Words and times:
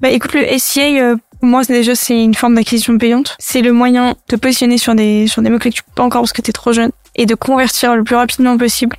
Bah 0.00 0.10
écoute, 0.10 0.34
le 0.34 0.46
SIA, 0.58 1.02
euh, 1.02 1.16
pour 1.40 1.48
moi 1.48 1.64
déjà 1.64 1.94
c'est 1.94 2.22
une 2.22 2.34
forme 2.34 2.54
d'acquisition 2.54 2.96
payante. 2.98 3.36
C'est 3.38 3.62
le 3.62 3.72
moyen 3.72 4.14
de 4.28 4.36
positionner 4.36 4.78
sur 4.78 4.94
des 4.94 5.26
sur 5.26 5.42
des 5.42 5.50
mots 5.50 5.58
clés 5.58 5.70
que 5.70 5.76
tu 5.76 5.82
peux 5.82 5.92
pas 5.94 6.02
encore 6.04 6.22
parce 6.22 6.32
que 6.32 6.42
t'es 6.42 6.52
trop 6.52 6.72
jeune 6.72 6.90
et 7.14 7.26
de 7.26 7.34
convertir 7.34 7.96
le 7.96 8.04
plus 8.04 8.16
rapidement 8.16 8.56
possible, 8.56 8.96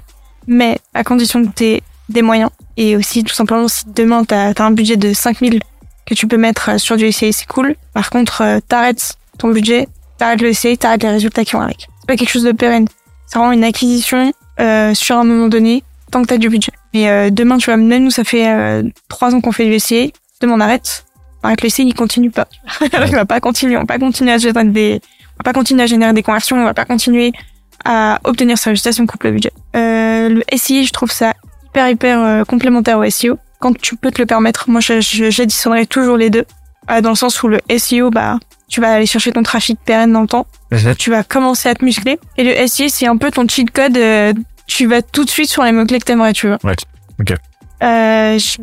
mais 0.47 0.77
à 0.93 1.03
condition 1.03 1.45
que 1.45 1.51
t'aies 1.51 1.81
des 2.09 2.21
moyens 2.21 2.49
et 2.75 2.95
aussi 2.95 3.23
tout 3.23 3.33
simplement 3.33 3.67
si 3.67 3.83
demain 3.87 4.23
t'as 4.23 4.51
as 4.51 4.63
un 4.63 4.71
budget 4.71 4.97
de 4.97 5.13
5000 5.13 5.61
que 6.05 6.13
tu 6.15 6.27
peux 6.27 6.37
mettre 6.37 6.69
euh, 6.69 6.77
sur 6.77 6.97
du 6.97 7.11
SIA, 7.11 7.31
c'est 7.31 7.47
cool. 7.47 7.75
Par 7.93 8.09
contre, 8.09 8.41
euh, 8.41 8.59
t'arrêtes 8.67 9.15
ton 9.37 9.49
budget, 9.49 9.87
t'arrêtes 10.17 10.41
le 10.41 10.53
SIA, 10.53 10.75
t'arrêtes 10.75 11.03
les 11.03 11.09
résultats 11.09 11.45
qui 11.45 11.53
vont 11.53 11.61
avec. 11.61 11.87
C'est 12.01 12.07
pas 12.07 12.15
quelque 12.17 12.31
chose 12.31 12.43
de 12.43 12.51
pérenne. 12.51 12.87
C'est 13.27 13.37
vraiment 13.37 13.51
une 13.51 13.63
acquisition 13.63 14.33
euh, 14.59 14.93
sur 14.93 15.17
un 15.17 15.23
moment 15.23 15.47
donné 15.47 15.83
tant 16.11 16.21
que 16.23 16.27
t'as 16.27 16.37
du 16.37 16.49
budget. 16.49 16.71
Et 16.93 17.09
euh, 17.09 17.29
demain, 17.29 17.57
tu 17.57 17.65
vois, 17.65 17.77
même 17.77 18.03
nous, 18.03 18.11
ça 18.11 18.23
fait 18.23 18.49
euh, 18.49 18.83
trois 19.07 19.35
ans 19.35 19.41
qu'on 19.41 19.51
fait 19.51 19.65
du 19.65 19.79
SIA. 19.79 20.07
Demain, 20.41 20.53
on 20.57 20.59
arrête. 20.59 21.05
On 21.43 21.47
arrête 21.47 21.61
le 21.61 21.69
SIA, 21.69 21.85
il 21.85 21.93
continue 21.93 22.31
pas. 22.31 22.47
il 22.81 23.15
va 23.15 23.25
pas 23.25 23.39
continuer. 23.39 23.77
On 23.77 23.81
va 23.81 23.85
pas 23.85 23.99
continuer 23.99 24.31
à 24.31 24.37
générer 24.37 24.65
des, 24.65 25.01
on 25.35 25.37
va 25.39 25.43
pas 25.43 25.53
continuer 25.53 25.83
à 25.83 25.85
générer 25.87 26.13
des 26.13 26.23
conversions. 26.23 26.57
On 26.57 26.65
va 26.65 26.73
pas 26.73 26.85
continuer 26.85 27.31
à 27.85 28.19
obtenir 28.25 28.57
sa 28.57 28.71
résultat 28.71 28.91
si 28.91 29.01
on 29.01 29.05
coupe 29.07 29.23
le 29.23 29.31
budget. 29.31 29.51
Euh, 29.75 30.29
le 30.29 30.43
SIA, 30.57 30.83
je 30.83 30.91
trouve 30.91 31.11
ça 31.11 31.33
hyper, 31.69 31.89
hyper 31.89 32.19
euh, 32.19 32.43
complémentaire 32.43 32.97
au 32.99 33.09
SEO. 33.09 33.37
Quand 33.59 33.77
tu 33.77 33.95
peux 33.95 34.11
te 34.11 34.21
le 34.21 34.25
permettre, 34.25 34.69
moi, 34.69 34.81
j'additionnerais 34.81 35.85
toujours 35.85 36.17
les 36.17 36.29
deux. 36.29 36.45
Euh, 36.91 37.01
dans 37.01 37.09
le 37.09 37.15
sens 37.15 37.41
où 37.43 37.47
le 37.47 37.59
SEO, 37.77 38.09
bah, 38.09 38.37
tu 38.67 38.81
vas 38.81 38.93
aller 38.93 39.05
chercher 39.05 39.31
ton 39.31 39.43
trafic 39.43 39.79
pérenne 39.85 40.11
dans 40.13 40.21
le 40.21 40.27
temps. 40.27 40.47
Tu 40.97 41.09
vas 41.09 41.23
commencer 41.23 41.69
à 41.69 41.75
te 41.75 41.83
muscler. 41.85 42.19
Et 42.37 42.43
le 42.43 42.67
SEO, 42.67 42.85
c'est 42.89 43.07
un 43.07 43.17
peu 43.17 43.31
ton 43.31 43.47
cheat 43.47 43.71
code. 43.71 43.97
euh, 43.97 44.33
tu 44.67 44.85
vas 44.85 45.01
tout 45.01 45.25
de 45.25 45.29
suite 45.29 45.49
sur 45.49 45.63
les 45.63 45.71
mots-clés 45.71 45.99
que 45.99 46.05
t'aimerais, 46.05 46.33
tu 46.33 46.47
vois. 46.47 46.57
Ouais, 46.63 46.75
ok. 47.19 47.33
Euh, 47.81 48.37
je 48.37 48.57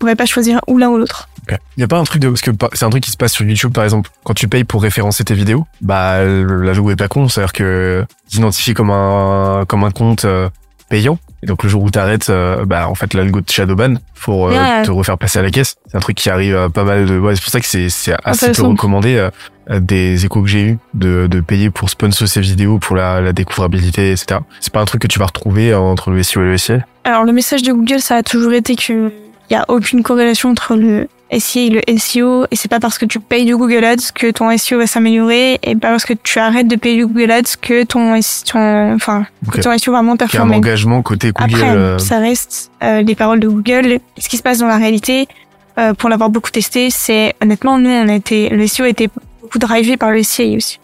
pourrais 0.00 0.16
pas 0.16 0.26
choisir 0.26 0.60
ou 0.66 0.78
l'un 0.78 0.88
ou 0.88 0.96
l'autre. 0.98 1.28
Il 1.76 1.80
y 1.80 1.84
a 1.84 1.88
pas 1.88 1.98
un 1.98 2.04
truc 2.04 2.20
de 2.22 2.28
parce 2.28 2.42
que 2.42 2.50
c'est 2.74 2.84
un 2.84 2.90
truc 2.90 3.02
qui 3.02 3.10
se 3.10 3.16
passe 3.16 3.32
sur 3.32 3.44
YouTube 3.44 3.72
par 3.72 3.84
exemple. 3.84 4.10
Quand 4.24 4.34
tu 4.34 4.46
payes 4.48 4.64
pour 4.64 4.82
référencer 4.82 5.24
tes 5.24 5.34
vidéos 5.34 5.66
bah 5.80 6.24
l'algo 6.24 6.90
est 6.90 6.96
pas 6.96 7.08
con 7.08 7.28
c'est 7.28 7.40
à 7.40 7.44
dire 7.44 7.52
que 7.52 8.04
t'identifie 8.28 8.72
comme 8.74 8.90
un 8.90 9.64
comme 9.66 9.84
un 9.84 9.90
compte 9.90 10.24
euh, 10.24 10.48
payant. 10.88 11.18
Et 11.42 11.46
donc 11.46 11.62
le 11.64 11.68
jour 11.68 11.82
où 11.82 11.90
t'arrêtes 11.90 12.30
euh, 12.30 12.64
bah 12.66 12.88
en 12.88 12.94
fait 12.94 13.14
l'algo 13.14 13.40
te 13.40 13.50
shadowban 13.52 13.94
pour 14.22 14.48
euh, 14.48 14.52
Ouais. 14.52 14.82
te 14.84 14.90
refaire 14.92 15.18
passer 15.18 15.38
à 15.40 15.42
la 15.42 15.50
caisse. 15.50 15.74
C'est 15.86 15.96
un 15.96 16.00
truc 16.00 16.16
qui 16.16 16.30
arrive 16.30 16.54
euh, 16.54 16.68
pas 16.68 16.84
mal 16.84 17.06
de 17.06 17.18
ouais, 17.18 17.34
c'est 17.34 17.42
pour 17.42 17.50
ça 17.50 17.58
que 17.60 17.66
c'est 17.66 17.88
c'est 17.88 18.14
assez 18.24 18.52
peu 18.52 18.62
recommandé 18.62 19.28
des 19.68 20.24
échos 20.24 20.42
que 20.42 20.48
j'ai 20.48 20.62
eu 20.62 20.78
de 20.94 21.26
de 21.28 21.40
payer 21.40 21.70
pour 21.70 21.90
sponsor 21.90 22.28
ces 22.28 22.40
vidéos 22.40 22.78
pour 22.78 22.94
la, 22.96 23.20
la 23.20 23.32
découvrabilité 23.32 24.10
etc 24.12 24.40
c'est 24.60 24.72
pas 24.72 24.80
un 24.80 24.84
truc 24.84 25.02
que 25.02 25.06
tu 25.06 25.18
vas 25.20 25.26
retrouver 25.26 25.72
entre 25.74 26.10
le 26.10 26.22
SEO 26.22 26.42
et 26.42 26.44
le 26.44 26.58
SIA 26.58 26.78
Alors 27.04 27.24
le 27.24 27.32
message 27.32 27.62
de 27.62 27.72
Google, 27.72 28.00
ça 28.00 28.16
a 28.16 28.22
toujours 28.24 28.52
été 28.52 28.74
que 28.76 29.12
il 29.50 29.54
y 29.54 29.56
a 29.56 29.64
aucune 29.68 30.02
corrélation 30.02 30.50
entre 30.50 30.76
le 30.76 31.08
SEA 31.36 31.66
et 31.66 31.70
le 31.70 31.98
SEO 31.98 32.44
et 32.50 32.56
c'est 32.56 32.68
pas 32.68 32.80
parce 32.80 32.98
que 32.98 33.04
tu 33.04 33.20
payes 33.20 33.44
du 33.44 33.56
Google 33.56 33.84
Ads 33.84 34.12
que 34.14 34.30
ton 34.30 34.56
SEO 34.56 34.78
va 34.78 34.86
s'améliorer 34.86 35.58
et 35.62 35.76
pas 35.76 35.90
parce 35.90 36.04
que 36.04 36.14
tu 36.14 36.38
arrêtes 36.38 36.66
de 36.68 36.76
payer 36.76 36.96
du 36.96 37.06
Google 37.06 37.30
Ads 37.30 37.56
que 37.60 37.84
ton, 37.84 38.18
ton 38.46 38.94
enfin 38.94 39.26
Ok. 39.46 39.54
que 39.56 39.60
ton 39.60 39.76
SEO 39.78 39.92
va 39.92 40.02
moins 40.02 40.16
qu'il 40.16 40.22
y 40.22 40.24
a 40.24 40.26
un 40.26 40.28
performer. 40.48 40.56
engagement 40.56 41.02
côté 41.02 41.30
Google 41.32 41.54
Après, 41.54 41.70
euh, 41.70 41.98
ça 41.98 42.18
reste 42.18 42.70
euh, 42.82 43.02
les 43.02 43.14
paroles 43.14 43.38
de 43.40 43.48
Google. 43.48 44.00
Ce 44.18 44.28
qui 44.28 44.36
se 44.36 44.42
passe 44.42 44.58
dans 44.58 44.66
la 44.66 44.76
réalité, 44.76 45.28
euh, 45.78 45.94
pour 45.94 46.08
l'avoir 46.08 46.30
beaucoup 46.30 46.50
testé, 46.50 46.90
c'est 46.90 47.34
honnêtement, 47.40 47.78
nous, 47.78 47.90
on 47.90 48.08
a 48.08 48.14
été, 48.14 48.48
le 48.48 48.66
SEO 48.66 48.84
a 48.84 48.88
été 48.88 49.08
beaucoup 49.40 49.58
drivé 49.58 49.96
par 49.96 50.10
le 50.10 50.22
SIA 50.24 50.56
aussi. 50.56 50.80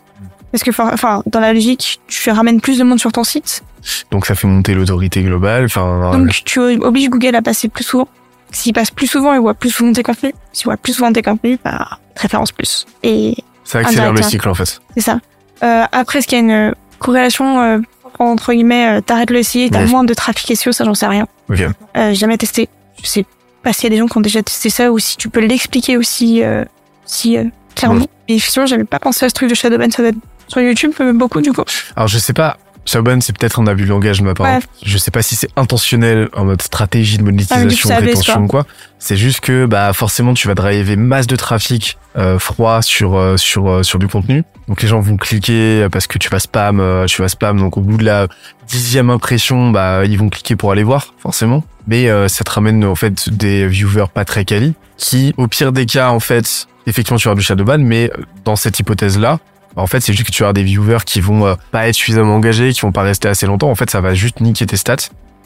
Parce 0.53 0.63
que, 0.63 0.71
enfin, 0.93 1.23
dans 1.27 1.41
la 1.41 1.53
logique, 1.53 2.01
tu 2.07 2.31
ramènes 2.31 2.61
plus 2.61 2.79
de 2.79 2.85
monde 2.85 3.01
sur 3.01 3.11
ton 3.13 3.25
site, 3.25 3.63
donc 4.11 4.27
ça 4.27 4.35
fait 4.35 4.49
monter 4.49 4.75
l'autorité 4.75 5.23
globale 5.23 5.67
enfin 5.67 6.11
donc 6.19 6.43
tu 6.45 6.59
obliges 6.59 7.09
Google 7.09 7.37
à 7.37 7.43
passer 7.43 7.69
plus 7.69 7.85
souvent. 7.85 8.09
S'il 8.53 8.73
passe 8.73 8.91
plus 8.91 9.07
souvent, 9.07 9.35
il 9.35 9.41
voit 9.41 9.55
plus 9.55 9.71
souvent 9.71 9.93
tes 9.93 10.03
contenus. 10.03 10.33
S'il 10.53 10.65
voit 10.67 10.77
plus 10.77 10.93
souvent 10.95 11.13
tes 11.13 11.23
contenus, 11.23 11.59
bah, 11.65 11.99
référence 12.17 12.53
plus. 12.53 12.87
Et 13.03 13.37
ça 13.65 13.81
accélère 13.81 14.13
le 14.13 14.23
cycle 14.23 14.49
en 14.49 14.55
fait 14.55 14.81
c'est 14.95 15.01
ça. 15.03 15.19
Euh, 15.63 15.85
après, 15.91 16.19
est-ce 16.21 16.29
qu'il 16.29 16.39
y 16.39 16.41
a 16.41 16.45
une 16.69 16.75
corrélation 16.99 17.61
euh, 17.61 17.79
entre 18.19 18.53
guillemets, 18.53 18.99
euh, 18.99 19.01
t'arrêtes 19.01 19.31
le 19.31 19.43
SIA, 19.43 19.69
t'as 19.71 19.85
moins 19.87 20.05
de 20.05 20.15
trafic 20.15 20.57
SEO, 20.57 20.73
ça 20.73 20.85
j'en 20.85 20.95
sais 20.95 21.07
rien. 21.07 21.27
ok 21.51 21.61
Euh, 21.97 22.15
jamais 22.15 22.39
testé. 22.39 22.69
Je 23.03 23.09
sais 23.09 23.27
pas 23.63 23.73
s'il 23.73 23.85
y 23.85 23.87
a 23.89 23.91
des 23.91 23.99
gens 23.99 24.07
qui 24.07 24.17
ont 24.17 24.23
déjà 24.23 24.43
testé 24.43 24.71
ça 24.71 24.91
ou 24.93 24.99
si 24.99 25.17
tu 25.17 25.29
peux 25.29 25.41
l'expliquer 25.41 25.97
aussi, 25.97 26.43
euh, 26.43 26.65
si 27.05 27.37
euh, 27.37 27.45
clairement. 27.75 28.01
Ouais. 28.01 28.07
Et 28.29 28.37
effectivement, 28.37 28.67
j'avais 28.67 28.85
pas 28.85 28.99
pensé 28.99 29.25
à 29.27 29.29
ce 29.29 29.35
truc 29.35 29.51
de 29.51 29.55
Shadowban, 29.55 29.91
ça 29.91 30.03
doit 30.03 30.11
être 30.11 30.19
sur 30.49 30.61
YouTube 30.61 30.93
euh, 31.01 31.13
beaucoup 31.13 31.41
du 31.41 31.53
coup. 31.53 31.63
Alors 31.95 32.09
je 32.09 32.19
sais 32.19 32.33
pas, 32.33 32.57
Shaban 32.87 33.21
c'est 33.21 33.37
peut-être 33.37 33.61
un 33.61 33.67
abus 33.67 33.85
de 33.85 33.89
langage 33.89 34.21
de 34.21 34.25
ma 34.25 34.35
part. 34.35 34.47
Ouais. 34.47 34.61
Je 34.83 34.99
sais 34.99 35.11
pas 35.11 35.23
si 35.23 35.37
c'est 35.37 35.51
intentionnel 35.57 36.29
en 36.35 36.45
mode 36.45 36.63
stratégie 36.63 37.19
de 37.19 37.23
Ah, 37.23 37.27
mais 37.27 37.33
monétisation, 37.33 37.91
ABS, 37.91 38.05
rétention 38.05 38.45
ou 38.45 38.47
quoi. 38.47 38.67
C'est 38.99 39.17
juste 39.17 39.41
que 39.41 39.67
bah 39.67 39.93
forcément 39.93 40.35
tu 40.35 40.49
vas 40.49 40.55
driver 40.55 40.97
masse 40.97 41.27
de 41.27 41.37
trafic 41.37 41.99
euh, 42.17 42.39
froid 42.39 42.81
sur 42.83 43.17
euh, 43.17 43.37
sur 43.37 43.69
euh, 43.69 43.83
sur 43.83 43.99
du 43.99 44.09
contenu. 44.09 44.45
Donc 44.69 44.83
les 44.83 44.89
gens 44.89 45.01
vont 45.01 45.17
cliquer 45.17 45.87
parce 45.93 46.07
que 46.07 46.19
tu 46.19 46.29
vas 46.29 46.39
spam, 46.39 46.83
tu 47.07 47.23
vas 47.23 47.29
spam. 47.29 47.59
Donc 47.59 47.77
au 47.77 47.83
bout 47.83 47.99
de 47.99 48.05
la 48.05 48.27
dixième 48.67 49.11
impression, 49.11 49.71
bah 49.71 50.05
ils 50.05 50.19
vont 50.19 50.29
cliquer 50.29 50.57
pour 50.57 50.73
aller 50.73 50.83
voir 50.83 51.15
forcément. 51.19 51.63
Mais 51.87 52.09
ça 52.29 52.43
te 52.43 52.51
ramène 52.51 52.85
en 52.85 52.97
fait 52.97 53.29
des 53.31 53.69
viewers 53.69 54.07
pas 54.13 54.25
très 54.25 54.45
quali 54.45 54.75
qui 54.97 55.35
au 55.37 55.47
pire 55.47 55.73
des 55.73 55.87
cas 55.87 56.11
en 56.11 56.21
fait 56.21 56.67
effectivement 56.87 57.19
tu 57.19 57.29
vas 57.29 57.35
du 57.35 57.43
shadowban, 57.43 57.79
mais 57.79 58.11
euh, 58.17 58.23
dans 58.45 58.57
cette 58.57 58.79
hypothèse 58.79 59.19
là 59.19 59.39
en 59.83 59.87
fait, 59.87 60.01
c'est 60.01 60.13
juste 60.13 60.27
que 60.27 60.33
tu 60.33 60.43
vas 60.43 60.49
avoir 60.49 60.55
des 60.55 60.63
viewers 60.63 61.05
qui 61.05 61.21
vont 61.21 61.47
euh, 61.47 61.55
pas 61.73 61.89
être 61.89 61.95
suffisamment 61.95 62.35
engagés, 62.37 62.73
qui 62.73 62.81
vont 62.81 62.93
pas 62.93 63.03
rester 63.03 63.29
assez 63.29 63.47
longtemps. 63.47 63.71
En 63.71 63.75
fait, 63.75 63.91
ça 63.91 64.01
va 64.01 64.15
juste 64.15 64.41
niquer 64.41 64.67
tes 64.67 64.77
stats, 64.77 64.97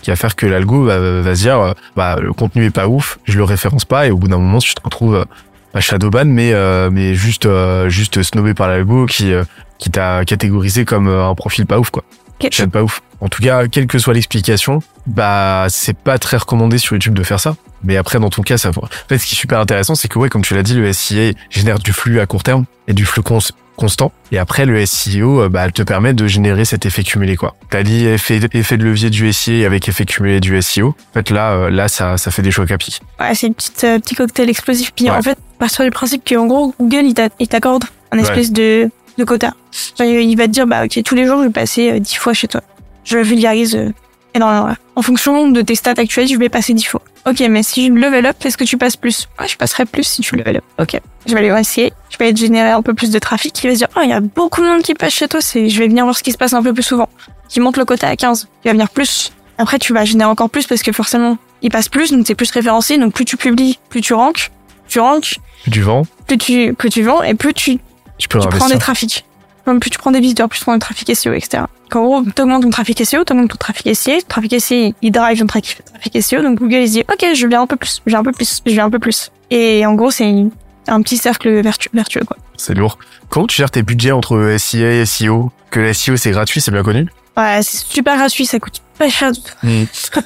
qui 0.02 0.10
va 0.10 0.16
faire 0.16 0.36
que 0.36 0.46
l'algo 0.46 0.84
va, 0.84 0.98
va 1.20 1.34
se 1.34 1.42
dire, 1.42 1.58
euh, 1.60 1.72
bah 1.96 2.16
le 2.20 2.32
contenu 2.32 2.64
est 2.64 2.70
pas 2.70 2.88
ouf, 2.88 3.18
je 3.24 3.36
le 3.36 3.44
référence 3.44 3.84
pas, 3.84 4.06
et 4.06 4.10
au 4.10 4.16
bout 4.16 4.28
d'un 4.28 4.38
moment, 4.38 4.58
tu 4.58 4.74
te 4.74 4.80
retrouves 4.82 5.16
euh, 5.16 5.24
pas 5.72 5.80
shadowban, 5.80 6.24
mais 6.26 6.52
euh, 6.52 6.90
mais 6.90 7.14
juste 7.14 7.46
euh, 7.46 7.88
juste 7.88 8.22
snobé 8.22 8.54
par 8.54 8.68
l'algo 8.68 9.06
qui 9.06 9.32
euh, 9.32 9.44
qui 9.78 9.90
t'a 9.90 10.24
catégorisé 10.24 10.84
comme 10.84 11.08
euh, 11.08 11.26
un 11.26 11.34
profil 11.34 11.66
pas 11.66 11.78
ouf 11.78 11.90
quoi. 11.90 12.02
Ok. 12.42 12.48
Chat 12.52 12.66
pas 12.68 12.82
ouf. 12.82 13.02
En 13.20 13.28
tout 13.28 13.42
cas, 13.42 13.66
quelle 13.68 13.86
que 13.86 13.98
soit 13.98 14.14
l'explication, 14.14 14.80
bah 15.06 15.66
c'est 15.68 15.96
pas 15.96 16.18
très 16.18 16.38
recommandé 16.38 16.78
sur 16.78 16.94
YouTube 16.94 17.12
de 17.14 17.22
faire 17.22 17.38
ça. 17.38 17.54
Mais 17.84 17.96
après, 17.98 18.18
dans 18.18 18.30
ton 18.30 18.42
cas, 18.42 18.56
ça. 18.58 18.70
En 18.70 18.86
fait, 19.08 19.18
ce 19.18 19.26
qui 19.26 19.34
est 19.34 19.38
super 19.38 19.58
intéressant, 19.60 19.94
c'est 19.94 20.08
que 20.08 20.18
ouais, 20.18 20.28
comme 20.30 20.42
tu 20.42 20.54
l'as 20.54 20.62
dit, 20.62 20.74
le 20.74 20.90
SIA 20.92 21.32
génère 21.50 21.78
du 21.78 21.92
flux 21.92 22.18
à 22.20 22.26
court 22.26 22.42
terme 22.42 22.64
et 22.88 22.94
du 22.94 23.04
flux 23.04 23.22
cons- 23.22 23.38
constant. 23.80 24.12
Et 24.30 24.38
après, 24.38 24.66
le 24.66 24.84
SEO, 24.86 25.40
euh, 25.42 25.48
bah, 25.48 25.62
elle 25.64 25.72
te 25.72 25.82
permet 25.82 26.12
de 26.14 26.26
générer 26.26 26.64
cet 26.64 26.86
effet 26.86 27.02
cumulé, 27.02 27.36
quoi. 27.36 27.56
T'as 27.70 27.82
dit 27.82 28.06
effet, 28.06 28.38
effet 28.52 28.76
de 28.76 28.84
levier 28.84 29.10
du 29.10 29.32
SIA 29.32 29.66
avec 29.66 29.88
effet 29.88 30.04
cumulé 30.04 30.38
du 30.40 30.60
SEO. 30.62 30.88
En 30.88 31.12
fait, 31.14 31.30
là, 31.30 31.52
euh, 31.52 31.70
là, 31.70 31.88
ça, 31.88 32.16
ça 32.18 32.30
fait 32.30 32.42
des 32.42 32.50
chocs 32.50 32.70
à 32.70 32.78
pic. 32.78 33.00
Ouais, 33.18 33.34
c'est 33.34 33.46
une 33.48 33.54
petite 33.54 33.82
euh, 33.84 33.98
petit 33.98 34.14
cocktail 34.14 34.48
explosif. 34.50 34.92
Puis 34.94 35.06
Ouais. 35.06 35.10
en 35.10 35.22
fait, 35.22 35.38
partir 35.58 35.84
du 35.84 35.90
principe 35.90 36.22
qu'en 36.28 36.46
gros, 36.46 36.74
Google 36.78 37.06
il 37.06 37.14
t'a- 37.14 37.28
il 37.38 37.48
t'accorde 37.48 37.84
un 38.12 38.16
Ouais. 38.18 38.22
espèce 38.22 38.52
de 38.52 38.90
de 39.18 39.24
quota. 39.24 39.52
Il 39.98 40.36
va 40.36 40.46
te 40.46 40.50
dire 40.52 40.66
bah 40.66 40.84
ok 40.84 41.02
tous 41.04 41.14
les 41.14 41.26
jours 41.26 41.40
je 41.40 41.46
vais 41.48 41.52
passer 41.52 41.90
euh, 41.90 41.98
10 41.98 42.14
fois 42.16 42.32
chez 42.32 42.48
toi. 42.48 42.62
Je 43.04 43.18
vulgarise 43.18 43.74
euh, 43.76 43.90
énormément. 44.34 44.74
En 44.96 45.02
fonction 45.02 45.48
de 45.50 45.60
tes 45.62 45.74
stats 45.74 45.94
actuelles, 45.98 46.28
je 46.28 46.36
vais 46.36 46.48
passer 46.48 46.72
10 46.74 46.84
fois. 46.84 47.02
Ok, 47.26 47.40
mais 47.50 47.62
si 47.62 47.86
je 47.88 47.92
level 47.92 48.26
up, 48.26 48.36
est-ce 48.44 48.56
que 48.56 48.64
tu 48.64 48.78
passes 48.78 48.96
plus? 48.96 49.28
Ouais, 49.38 49.46
je 49.46 49.56
passerai 49.56 49.84
plus 49.84 50.04
si 50.04 50.22
tu 50.22 50.36
level 50.36 50.56
up. 50.56 50.64
Ok. 50.78 50.98
Je 51.26 51.34
vais 51.34 51.38
aller 51.50 51.60
essayer. 51.60 51.92
Je 52.08 52.16
vais 52.18 52.34
générer 52.34 52.70
un 52.70 52.82
peu 52.82 52.94
plus 52.94 53.10
de 53.10 53.18
trafic. 53.18 53.62
Il 53.62 53.68
va 53.68 53.74
se 53.74 53.78
dire, 53.78 53.88
oh, 53.96 54.00
il 54.02 54.08
y 54.10 54.12
a 54.12 54.20
beaucoup 54.20 54.62
de 54.62 54.66
monde 54.66 54.82
qui 54.82 54.94
passe 54.94 55.12
chez 55.12 55.28
toi. 55.28 55.40
C'est, 55.40 55.68
je 55.68 55.78
vais 55.78 55.88
venir 55.88 56.04
voir 56.04 56.16
ce 56.16 56.22
qui 56.22 56.32
se 56.32 56.38
passe 56.38 56.54
un 56.54 56.62
peu 56.62 56.72
plus 56.72 56.82
souvent. 56.82 57.08
Qui 57.48 57.60
monte 57.60 57.76
le 57.76 57.84
quota 57.84 58.08
à 58.08 58.16
15. 58.16 58.48
Il 58.64 58.68
va 58.68 58.72
venir 58.72 58.88
plus. 58.88 59.32
Après, 59.58 59.78
tu 59.78 59.92
vas 59.92 60.04
générer 60.06 60.30
encore 60.30 60.48
plus 60.48 60.66
parce 60.66 60.82
que 60.82 60.92
forcément, 60.92 61.36
il 61.60 61.70
passe 61.70 61.88
plus, 61.90 62.12
donc 62.12 62.24
t'es 62.24 62.34
plus 62.34 62.50
référencé. 62.50 62.96
Donc 62.96 63.12
plus 63.12 63.26
tu 63.26 63.36
publies, 63.36 63.78
plus 63.90 64.00
tu 64.00 64.14
ranks. 64.14 64.50
Tu 64.88 64.98
ranks, 64.98 65.36
Du 65.66 65.82
vent, 65.82 66.04
plus 66.26 66.38
tu, 66.38 66.74
plus 66.74 66.90
tu 66.90 67.02
vends 67.02 67.22
et 67.22 67.34
plus 67.34 67.54
tu 67.54 67.78
tu 68.18 68.28
peux 68.28 68.40
tu 68.40 68.48
prends 68.48 68.68
des 68.68 68.78
trafics. 68.78 69.24
Plus 69.64 69.90
tu 69.90 69.98
prends 69.98 70.10
des 70.10 70.20
visiteurs, 70.20 70.48
plus 70.48 70.58
tu 70.58 70.64
prends 70.64 70.72
du 70.72 70.80
trafic 70.80 71.14
SEO, 71.14 71.32
etc. 71.32 71.62
En 71.94 72.04
gros, 72.04 72.22
t'augmentes 72.34 72.62
ton 72.62 72.70
trafic 72.70 73.04
SEO, 73.04 73.24
t'augmentes 73.24 73.50
ton 73.50 73.56
trafic 73.56 73.94
SEO, 73.96 74.20
ton 74.20 74.26
trafic 74.28 74.60
SEO, 74.60 74.92
il 75.02 75.10
drive 75.10 75.38
ton 75.40 75.46
trafic 75.46 75.82
SEO, 76.22 76.42
donc 76.42 76.58
Google, 76.58 76.76
il 76.76 76.90
dit, 76.90 77.00
ok, 77.12 77.26
je 77.34 77.46
viens 77.46 77.62
un 77.62 77.66
peu 77.66 77.76
plus, 77.76 78.00
je 78.06 78.10
viens 78.10 78.20
un 78.20 78.24
peu 78.24 78.32
plus, 78.32 78.62
je 78.64 78.70
viens 78.72 78.84
un 78.86 78.90
peu 78.90 78.98
plus. 78.98 79.30
Et 79.50 79.84
en 79.86 79.94
gros, 79.94 80.10
c'est 80.10 80.32
un 80.88 81.02
petit 81.02 81.16
cercle 81.16 81.48
vertu- 81.60 81.88
vertueux, 81.92 82.22
quoi. 82.24 82.36
C'est 82.56 82.74
lourd. 82.74 82.98
Comment 83.28 83.46
tu 83.46 83.56
gères 83.56 83.70
tes 83.70 83.82
budgets 83.82 84.12
entre 84.12 84.56
SIA 84.58 84.92
et 84.92 85.06
SEO 85.06 85.50
Que 85.70 85.92
SEO, 85.92 86.16
c'est 86.16 86.30
gratuit, 86.30 86.60
c'est 86.60 86.70
bien 86.70 86.82
connu? 86.82 87.08
Ouais, 87.40 87.60
c'est 87.62 87.78
super 87.86 88.16
gratuit, 88.16 88.46
ça 88.46 88.58
coûte 88.58 88.80
pas 88.98 89.08
cher. 89.08 89.32
du 89.32 89.40
tout. 89.40 89.54
Mm. 89.62 89.84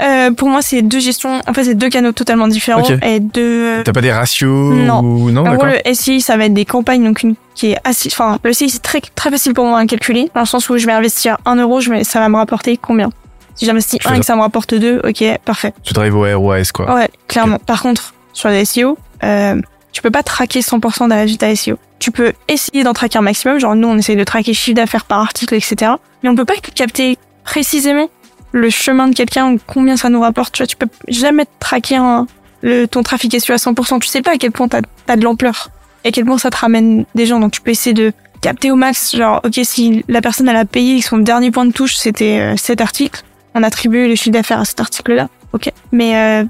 Euh, 0.00 0.30
pour 0.32 0.48
moi, 0.48 0.62
c'est 0.62 0.82
deux 0.82 1.00
gestions, 1.00 1.40
en 1.46 1.52
fait, 1.52 1.64
c'est 1.64 1.74
deux 1.74 1.88
canaux 1.88 2.12
totalement 2.12 2.46
différents 2.46 2.84
et 3.02 3.18
deux, 3.18 3.82
T'as 3.84 3.92
pas 3.92 4.00
des 4.00 4.12
ratios 4.12 4.74
Non. 4.74 5.00
ou... 5.00 5.30
Non, 5.30 5.44
En 5.46 5.54
gros, 5.54 5.66
le 5.66 5.94
SI, 5.94 6.20
ça 6.20 6.36
va 6.36 6.44
être 6.44 6.54
des 6.54 6.64
campagnes, 6.64 7.02
donc 7.02 7.22
une 7.22 7.34
qui 7.54 7.72
est 7.72 7.78
assez, 7.82 8.08
enfin, 8.12 8.38
le 8.44 8.52
SI, 8.52 8.70
c'est 8.70 8.78
très, 8.82 9.00
très 9.00 9.30
facile 9.30 9.54
pour 9.54 9.64
moi 9.64 9.80
à 9.80 9.86
calculer, 9.86 10.30
dans 10.34 10.40
le 10.42 10.46
sens 10.46 10.68
où 10.68 10.78
je 10.78 10.86
vais 10.86 10.92
investir 10.92 11.38
un 11.46 11.56
euro, 11.56 11.80
je 11.80 11.90
vais, 11.90 12.04
ça 12.04 12.20
va 12.20 12.28
me 12.28 12.36
rapporter 12.36 12.76
combien? 12.76 13.10
Si 13.56 13.66
j'investis 13.66 13.98
un 14.04 14.14
et 14.14 14.20
que 14.20 14.24
ça 14.24 14.36
me 14.36 14.40
rapporte 14.40 14.74
deux, 14.74 15.00
ok, 15.02 15.24
parfait. 15.44 15.72
Tu 15.82 15.92
drives 15.92 16.14
au 16.14 16.38
ROAS, 16.38 16.70
quoi. 16.72 16.94
Ouais, 16.94 17.08
clairement. 17.26 17.58
Par 17.58 17.82
contre, 17.82 18.14
sur 18.32 18.50
les 18.50 18.64
SEO, 18.64 18.96
euh, 19.24 19.60
tu 19.90 20.00
peux 20.00 20.12
pas 20.12 20.22
traquer 20.22 20.60
100% 20.60 21.08
des 21.08 21.16
résultats 21.16 21.54
SEO. 21.56 21.76
Tu 21.98 22.10
peux 22.10 22.32
essayer 22.46 22.84
d'en 22.84 22.92
traquer 22.92 23.18
un 23.18 23.22
maximum, 23.22 23.58
genre 23.58 23.74
nous, 23.74 23.88
on 23.88 23.96
essaye 23.96 24.16
de 24.16 24.24
traquer 24.24 24.54
chiffre 24.54 24.76
d'affaires 24.76 25.04
par 25.04 25.20
article, 25.20 25.54
etc. 25.54 25.92
Mais 26.22 26.28
on 26.28 26.34
peut 26.34 26.44
pas 26.44 26.56
capter 26.74 27.18
précisément 27.44 28.08
le 28.52 28.70
chemin 28.70 29.08
de 29.08 29.14
quelqu'un 29.14 29.56
combien 29.66 29.96
ça 29.96 30.08
nous 30.08 30.20
rapporte. 30.20 30.54
Tu 30.54 30.62
vois, 30.62 30.66
tu 30.66 30.76
peux 30.76 30.88
jamais 31.08 31.44
traquer 31.58 31.96
un, 31.96 32.26
le, 32.62 32.86
ton 32.86 33.02
trafic 33.02 33.38
SEO 33.40 33.54
à 33.54 33.56
100%, 33.56 34.00
tu 34.00 34.08
sais 34.08 34.22
pas 34.22 34.32
à 34.32 34.36
quel 34.36 34.52
point 34.52 34.68
t'as 34.68 34.80
as 35.06 35.16
de 35.16 35.24
l'ampleur 35.24 35.70
et 36.04 36.08
à 36.08 36.12
quel 36.12 36.24
point 36.24 36.38
ça 36.38 36.50
te 36.50 36.56
ramène 36.56 37.04
des 37.14 37.26
gens. 37.26 37.40
Donc 37.40 37.52
tu 37.52 37.60
peux 37.60 37.70
essayer 37.70 37.94
de 37.94 38.12
capter 38.40 38.70
au 38.70 38.76
max, 38.76 39.16
genre, 39.16 39.40
ok, 39.44 39.60
si 39.64 40.04
la 40.08 40.20
personne 40.20 40.48
elle 40.48 40.56
a 40.56 40.64
payé 40.64 41.00
son 41.02 41.18
dernier 41.18 41.50
point 41.50 41.66
de 41.66 41.72
touche, 41.72 41.96
c'était 41.96 42.38
euh, 42.38 42.56
cet 42.56 42.80
article, 42.80 43.22
on 43.54 43.62
attribue 43.62 44.08
le 44.08 44.14
chiffre 44.14 44.30
d'affaires 44.30 44.60
à 44.60 44.64
cet 44.64 44.80
article-là, 44.80 45.28
ok. 45.52 45.72
Mais 45.92 46.16
euh, 46.16 46.44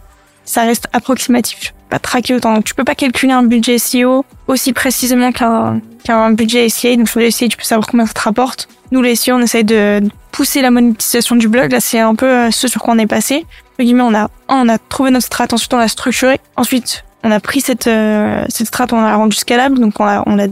ça 0.44 0.62
reste 0.62 0.88
approximatif. 0.92 1.74
Pas 1.88 1.98
traquer 1.98 2.34
autant. 2.34 2.60
Tu 2.62 2.74
peux 2.74 2.84
pas 2.84 2.94
calculer 2.94 3.32
un 3.32 3.42
budget 3.42 3.78
SEO 3.78 4.24
aussi 4.46 4.72
précisément 4.72 5.32
qu'un 5.32 5.80
qu'un 6.04 6.30
budget 6.32 6.68
SEA. 6.68 6.96
Donc 6.96 7.08
sur 7.08 7.20
le 7.20 7.30
SEA, 7.30 7.48
tu 7.48 7.56
peux 7.56 7.64
savoir 7.64 7.86
combien 7.86 8.06
ça 8.06 8.12
te 8.12 8.20
rapporte. 8.20 8.68
Nous, 8.90 9.02
les 9.02 9.16
SEO, 9.16 9.36
on 9.36 9.40
essaye 9.40 9.64
de 9.64 10.00
pousser 10.32 10.62
la 10.62 10.70
monétisation 10.70 11.36
du 11.36 11.48
blog. 11.48 11.72
Là, 11.72 11.80
c'est 11.80 11.98
un 11.98 12.14
peu 12.14 12.26
euh, 12.26 12.50
ce 12.50 12.68
sur 12.68 12.82
quoi 12.82 12.94
on 12.94 12.98
est 12.98 13.06
passé. 13.06 13.46
On 13.80 14.14
a 14.14 14.28
on 14.48 14.68
a 14.68 14.78
trouvé 14.78 15.10
notre 15.10 15.26
strat, 15.26 15.46
ensuite 15.52 15.72
on 15.72 15.78
l'a 15.78 15.88
structuré. 15.88 16.40
Ensuite, 16.56 17.04
on 17.22 17.30
a 17.30 17.40
pris 17.40 17.60
cette 17.60 17.86
euh, 17.86 18.44
cette 18.48 18.66
strat, 18.66 18.86
on 18.92 19.00
l'a 19.00 19.16
rendu 19.16 19.36
scalable, 19.36 19.78
donc 19.78 20.00
on 20.00 20.04
l'a 20.04 20.22
on 20.26 20.36
l'a 20.36 20.46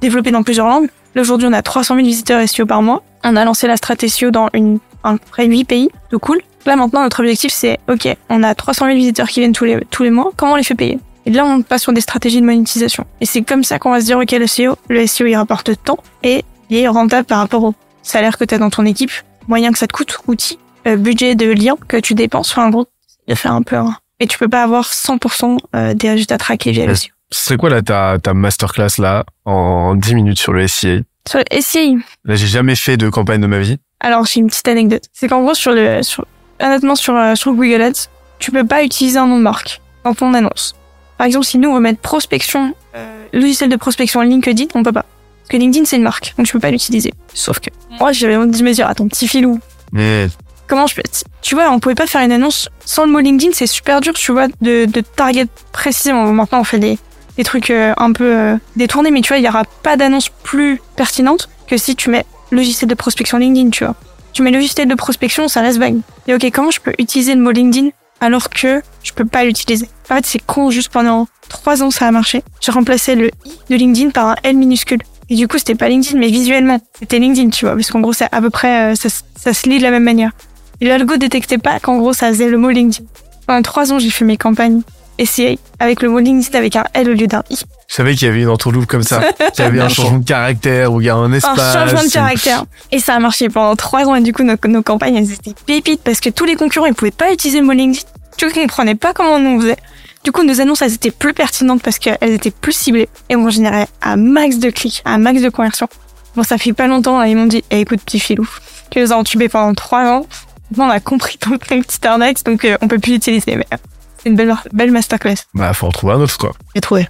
développé 0.00 0.30
dans 0.30 0.42
plusieurs 0.42 0.66
langues. 0.66 0.88
Aujourd'hui, 1.16 1.46
on 1.48 1.52
a 1.52 1.62
300 1.62 1.96
000 1.96 2.06
visiteurs 2.06 2.46
SEO 2.48 2.66
par 2.66 2.82
mois. 2.82 3.02
On 3.22 3.36
a 3.36 3.44
lancé 3.44 3.66
la 3.66 3.76
strat 3.76 3.94
SEO 4.06 4.30
dans 4.30 4.48
une 4.54 4.78
à 5.04 5.12
peu 5.12 5.18
près 5.30 5.46
8 5.46 5.64
pays, 5.64 5.90
de 6.10 6.16
cool. 6.16 6.40
Là 6.66 6.76
maintenant, 6.76 7.02
notre 7.02 7.20
objectif 7.20 7.52
c'est 7.52 7.78
ok, 7.88 8.08
on 8.28 8.42
a 8.42 8.54
300 8.54 8.86
000 8.86 8.96
visiteurs 8.96 9.28
qui 9.28 9.40
viennent 9.40 9.52
tous 9.52 9.64
les 9.64 9.84
tous 9.90 10.02
les 10.02 10.10
mois. 10.10 10.32
Comment 10.36 10.52
on 10.52 10.56
les 10.56 10.62
fait 10.62 10.74
payer? 10.74 10.98
Et 11.24 11.30
là, 11.30 11.44
on 11.44 11.62
passe 11.62 11.82
sur 11.82 11.92
des 11.92 12.00
stratégies 12.00 12.40
de 12.40 12.46
monétisation. 12.46 13.06
Et 13.20 13.26
c'est 13.26 13.42
comme 13.42 13.62
ça 13.62 13.78
qu'on 13.78 13.90
va 13.90 14.00
se 14.00 14.06
dire 14.06 14.18
ok, 14.18 14.32
le 14.32 14.46
SEO, 14.46 14.76
le 14.88 15.06
SEO 15.06 15.26
il 15.26 15.36
rapporte 15.36 15.70
tant 15.84 15.98
et 16.22 16.44
il 16.70 16.78
est 16.78 16.88
rentable 16.88 17.26
par 17.26 17.38
rapport 17.38 17.62
au 17.62 17.74
salaire 18.02 18.38
que 18.38 18.44
tu 18.44 18.54
as 18.54 18.58
dans 18.58 18.70
ton 18.70 18.84
équipe, 18.84 19.12
moyen 19.46 19.72
que 19.72 19.78
ça 19.78 19.86
te 19.86 19.92
coûte, 19.92 20.18
outils, 20.26 20.58
euh, 20.86 20.96
budget 20.96 21.34
de 21.34 21.46
lien 21.50 21.76
que 21.88 21.96
tu 21.96 22.14
dépenses. 22.14 22.50
Enfin, 22.50 22.66
en 22.66 22.70
gros, 22.70 22.86
il 23.28 23.36
faire 23.36 23.52
un 23.52 23.62
peu. 23.62 23.76
Hein. 23.76 23.96
Et 24.20 24.26
tu 24.26 24.38
peux 24.38 24.48
pas 24.48 24.62
avoir 24.62 24.84
100% 24.84 25.58
euh, 25.74 25.94
des 25.94 26.10
résultats 26.10 26.38
traqués 26.38 26.72
via 26.72 26.86
le 26.86 26.94
SEO. 26.94 27.10
C'est 27.30 27.56
quoi 27.56 27.70
là 27.70 27.82
ta, 27.82 28.18
ta 28.22 28.34
masterclass 28.34 28.98
là 28.98 29.24
en 29.44 29.94
10 29.94 30.14
minutes 30.14 30.38
sur 30.38 30.52
le 30.52 30.66
SEA 30.68 31.02
Sur 31.26 31.38
le 31.38 31.60
SEA 31.60 31.96
Là, 32.24 32.34
j'ai 32.34 32.46
jamais 32.46 32.74
fait 32.74 32.96
de 32.96 33.08
campagne 33.08 33.40
de 33.40 33.46
ma 33.46 33.60
vie. 33.60 33.78
Alors, 34.00 34.26
j'ai 34.26 34.40
une 34.40 34.48
petite 34.48 34.68
anecdote. 34.68 35.04
C'est 35.12 35.28
qu'en 35.28 35.42
gros, 35.42 35.54
sur 35.54 35.72
le, 35.72 36.02
sur, 36.02 36.26
honnêtement, 36.62 36.94
sur, 36.94 37.16
euh, 37.16 37.34
sur 37.34 37.52
Google 37.52 37.82
Ads, 37.82 38.08
tu 38.38 38.50
peux 38.50 38.64
pas 38.64 38.84
utiliser 38.84 39.18
un 39.18 39.26
nom 39.26 39.38
de 39.38 39.42
marque 39.42 39.80
dans 40.04 40.14
ton 40.14 40.34
annonce. 40.34 40.74
Par 41.18 41.26
exemple, 41.26 41.46
si 41.46 41.58
nous, 41.58 41.68
on 41.68 41.74
veut 41.74 41.80
mettre 41.80 42.00
prospection, 42.00 42.74
euh, 42.96 43.24
logiciel 43.32 43.70
de 43.70 43.76
prospection 43.76 44.20
LinkedIn, 44.22 44.66
on 44.74 44.82
peut 44.82 44.92
pas. 44.92 45.04
Parce 45.42 45.50
que 45.50 45.56
LinkedIn, 45.56 45.84
c'est 45.84 45.96
une 45.96 46.02
marque, 46.02 46.34
donc 46.36 46.46
tu 46.46 46.52
peux 46.52 46.60
pas 46.60 46.70
l'utiliser. 46.70 47.12
Sauf 47.34 47.60
que, 47.60 47.70
moi, 47.98 48.12
j'avais 48.12 48.36
envie 48.36 48.50
de 48.58 48.64
me 48.64 48.72
dire, 48.72 48.88
attends, 48.88 49.08
petit 49.08 49.28
filou, 49.28 49.60
Mais 49.92 50.28
comment 50.72 50.86
je 50.86 50.94
peux 50.94 51.02
tu 51.42 51.54
vois 51.54 51.70
on 51.70 51.80
pouvait 51.80 51.94
pas 51.94 52.06
faire 52.06 52.22
une 52.22 52.32
annonce 52.32 52.70
sans 52.86 53.04
le 53.04 53.12
mot 53.12 53.18
LinkedIn 53.18 53.52
c'est 53.52 53.66
super 53.66 54.00
dur 54.00 54.14
tu 54.14 54.32
vois 54.32 54.48
de, 54.62 54.86
de 54.86 55.00
target 55.02 55.46
précisément 55.70 56.24
maintenant 56.32 56.60
on 56.60 56.64
fait 56.64 56.78
des, 56.78 56.98
des 57.36 57.44
trucs 57.44 57.70
euh, 57.70 57.92
un 57.98 58.12
peu 58.12 58.24
euh, 58.24 58.56
détournés 58.74 59.10
mais 59.10 59.20
tu 59.20 59.28
vois 59.28 59.36
il 59.36 59.44
y 59.44 59.48
aura 59.48 59.64
pas 59.82 59.96
d'annonce 59.96 60.30
plus 60.30 60.80
pertinente 60.96 61.50
que 61.66 61.76
si 61.76 61.94
tu 61.94 62.08
mets 62.08 62.24
logiciel 62.50 62.88
de 62.88 62.94
prospection 62.94 63.36
LinkedIn 63.36 63.68
tu 63.68 63.84
vois 63.84 63.94
tu 64.32 64.42
mets 64.42 64.50
logiciel 64.50 64.88
de 64.88 64.94
prospection 64.94 65.48
ça 65.48 65.60
reste 65.60 65.78
vague. 65.78 65.98
Et 66.26 66.34
ok 66.34 66.50
comment 66.52 66.70
je 66.70 66.80
peux 66.80 66.92
utiliser 66.98 67.34
le 67.34 67.40
mot 67.40 67.50
LinkedIn 67.50 67.88
alors 68.20 68.50
que 68.50 68.82
je 69.02 69.12
peux 69.12 69.24
pas 69.24 69.44
l'utiliser? 69.44 69.88
En 70.10 70.16
fait 70.16 70.26
c'est 70.26 70.38
con 70.44 70.70
juste 70.70 70.90
pendant 70.90 71.26
trois 71.48 71.82
ans 71.82 71.90
ça 71.90 72.06
a 72.06 72.10
marché. 72.10 72.42
J'ai 72.60 72.72
remplacé 72.72 73.14
le 73.14 73.30
i 73.44 73.52
de 73.70 73.76
LinkedIn 73.76 74.10
par 74.10 74.28
un 74.28 74.36
l 74.42 74.56
minuscule. 74.56 75.02
Et 75.28 75.36
du 75.36 75.48
coup 75.48 75.58
c'était 75.58 75.74
pas 75.74 75.88
LinkedIn 75.88 76.18
mais 76.18 76.28
visuellement 76.28 76.78
c'était 76.98 77.18
LinkedIn 77.18 77.50
tu 77.50 77.64
vois 77.64 77.74
parce 77.74 77.90
qu'en 77.90 78.00
gros 78.00 78.12
c'est 78.12 78.28
à 78.32 78.40
peu 78.40 78.50
près 78.50 78.92
euh, 78.92 78.94
ça, 78.94 79.08
ça 79.36 79.52
se 79.54 79.68
lit 79.68 79.78
de 79.78 79.82
la 79.82 79.90
même 79.90 80.04
manière. 80.04 80.32
Et 80.80 80.86
l'algo 80.86 81.16
détectait 81.16 81.58
pas 81.58 81.78
qu'en 81.78 81.98
gros 81.98 82.12
ça 82.12 82.28
faisait 82.28 82.48
le 82.48 82.58
mot 82.58 82.70
LinkedIn. 82.70 83.06
Pendant 83.46 83.62
trois 83.62 83.92
ans, 83.92 83.98
j'ai 83.98 84.10
fait 84.10 84.24
mes 84.24 84.36
campagnes 84.36 84.82
SEA 85.24 85.58
avec 85.78 86.02
le 86.02 86.08
mot 86.08 86.18
LinkedIn 86.18 86.56
avec 86.58 86.76
un 86.76 86.84
L 86.94 87.10
au 87.10 87.12
lieu 87.14 87.26
d'un 87.26 87.42
I. 87.50 87.58
je 87.88 87.94
savais 87.94 88.14
qu'il 88.14 88.26
y 88.28 88.30
avait 88.30 88.42
une 88.42 88.48
entourloupe 88.48 88.86
comme 88.86 89.02
ça. 89.02 89.20
Qu'il 89.54 89.64
y 89.64 89.68
avait 89.68 89.80
un 89.80 89.88
changement 89.88 90.18
de 90.18 90.24
caractère 90.24 90.92
ou 90.92 91.00
il 91.00 91.06
y 91.06 91.10
a 91.10 91.14
un 91.14 91.24
Un 91.24 91.32
espace. 91.32 91.72
changement 91.74 92.02
de 92.04 92.10
caractère. 92.10 92.64
Et 92.90 92.98
ça 92.98 93.14
a 93.14 93.18
marché 93.18 93.48
pendant 93.48 93.76
trois 93.76 94.04
ans 94.06 94.14
et 94.14 94.20
du 94.22 94.32
coup 94.32 94.42
nos, 94.42 94.54
nos 94.68 94.82
campagnes 94.82 95.16
elles 95.16 95.32
étaient 95.32 95.54
pépites 95.66 96.02
parce 96.02 96.20
que 96.20 96.30
tous 96.30 96.44
les 96.44 96.56
concurrents 96.56 96.86
ils 96.86 96.94
pouvaient 96.94 97.10
pas 97.10 97.32
utiliser 97.32 97.60
le 97.60 97.66
mot 97.66 97.72
LinkedIn. 97.72 98.06
Tu 98.38 98.50
comprenaient 98.50 98.94
pas 98.94 99.12
comment 99.12 99.34
on 99.36 99.60
faisait. 99.60 99.76
Du 100.24 100.32
coup 100.32 100.42
nos 100.44 100.60
annonces 100.60 100.82
elles 100.82 100.94
étaient 100.94 101.10
plus 101.10 101.34
pertinentes 101.34 101.82
parce 101.82 101.98
qu'elles 101.98 102.16
étaient 102.32 102.50
plus 102.50 102.72
ciblées 102.72 103.08
et 103.28 103.36
on 103.36 103.48
générait 103.50 103.88
un 104.02 104.16
max 104.16 104.58
de 104.58 104.70
clics, 104.70 105.02
un 105.04 105.18
max 105.18 105.42
de 105.42 105.48
conversions. 105.48 105.88
Bon 106.34 106.42
ça 106.42 106.56
fait 106.58 106.72
pas 106.72 106.86
longtemps 106.86 107.18
là, 107.18 107.28
ils 107.28 107.36
m'ont 107.36 107.46
dit 107.46 107.62
eh, 107.70 107.80
écoute 107.80 108.00
petit 108.02 108.20
filou, 108.20 108.48
tu 108.90 109.00
nous 109.00 109.12
as 109.12 109.16
entubés 109.16 109.48
pendant 109.48 109.74
trois 109.74 110.04
ans. 110.06 110.26
Maintenant 110.70 110.86
on 110.86 110.90
a 110.90 111.00
compris 111.00 111.36
ton, 111.40 111.50
ton 111.58 111.82
petit 111.82 112.06
arnaque 112.06 112.42
donc 112.44 112.64
euh, 112.64 112.76
on 112.80 112.88
peut 112.88 112.98
plus 112.98 113.12
l'utiliser 113.12 113.56
mais 113.56 113.66
euh, 113.72 113.76
c'est 114.22 114.28
une 114.30 114.36
belle 114.36 114.54
belle 114.72 114.90
masterclass. 114.92 115.36
Bah, 115.54 115.72
faut 115.74 115.86
en 115.86 115.90
trouver 115.90 116.14
un 116.14 116.20
autre, 116.20 116.38
quoi. 116.38 116.52
J'ai 116.74 116.80
trouvé. 116.80 117.08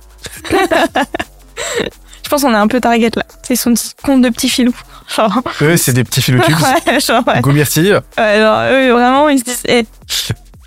Je 2.24 2.28
pense 2.28 2.42
qu'on 2.42 2.52
est 2.54 2.56
un 2.56 2.68
peu 2.68 2.80
target 2.80 3.10
là. 3.14 3.24
C'est 3.42 3.56
son 3.56 3.74
compte 4.02 4.22
de 4.22 4.30
petit 4.30 4.48
filou. 4.48 4.72
Genre, 5.14 5.42
Eux, 5.60 5.76
c'est 5.76 5.92
des 5.92 6.04
petits 6.04 6.22
philotubes. 6.22 6.54
ouais, 6.86 7.00
genre, 7.00 7.22
ouais. 7.26 7.40
Genre, 8.38 8.62
eux, 8.72 8.92
vraiment, 8.92 9.28
ils 9.28 9.38
se 9.40 9.44
disent, 9.44 9.62
eh, 9.68 9.84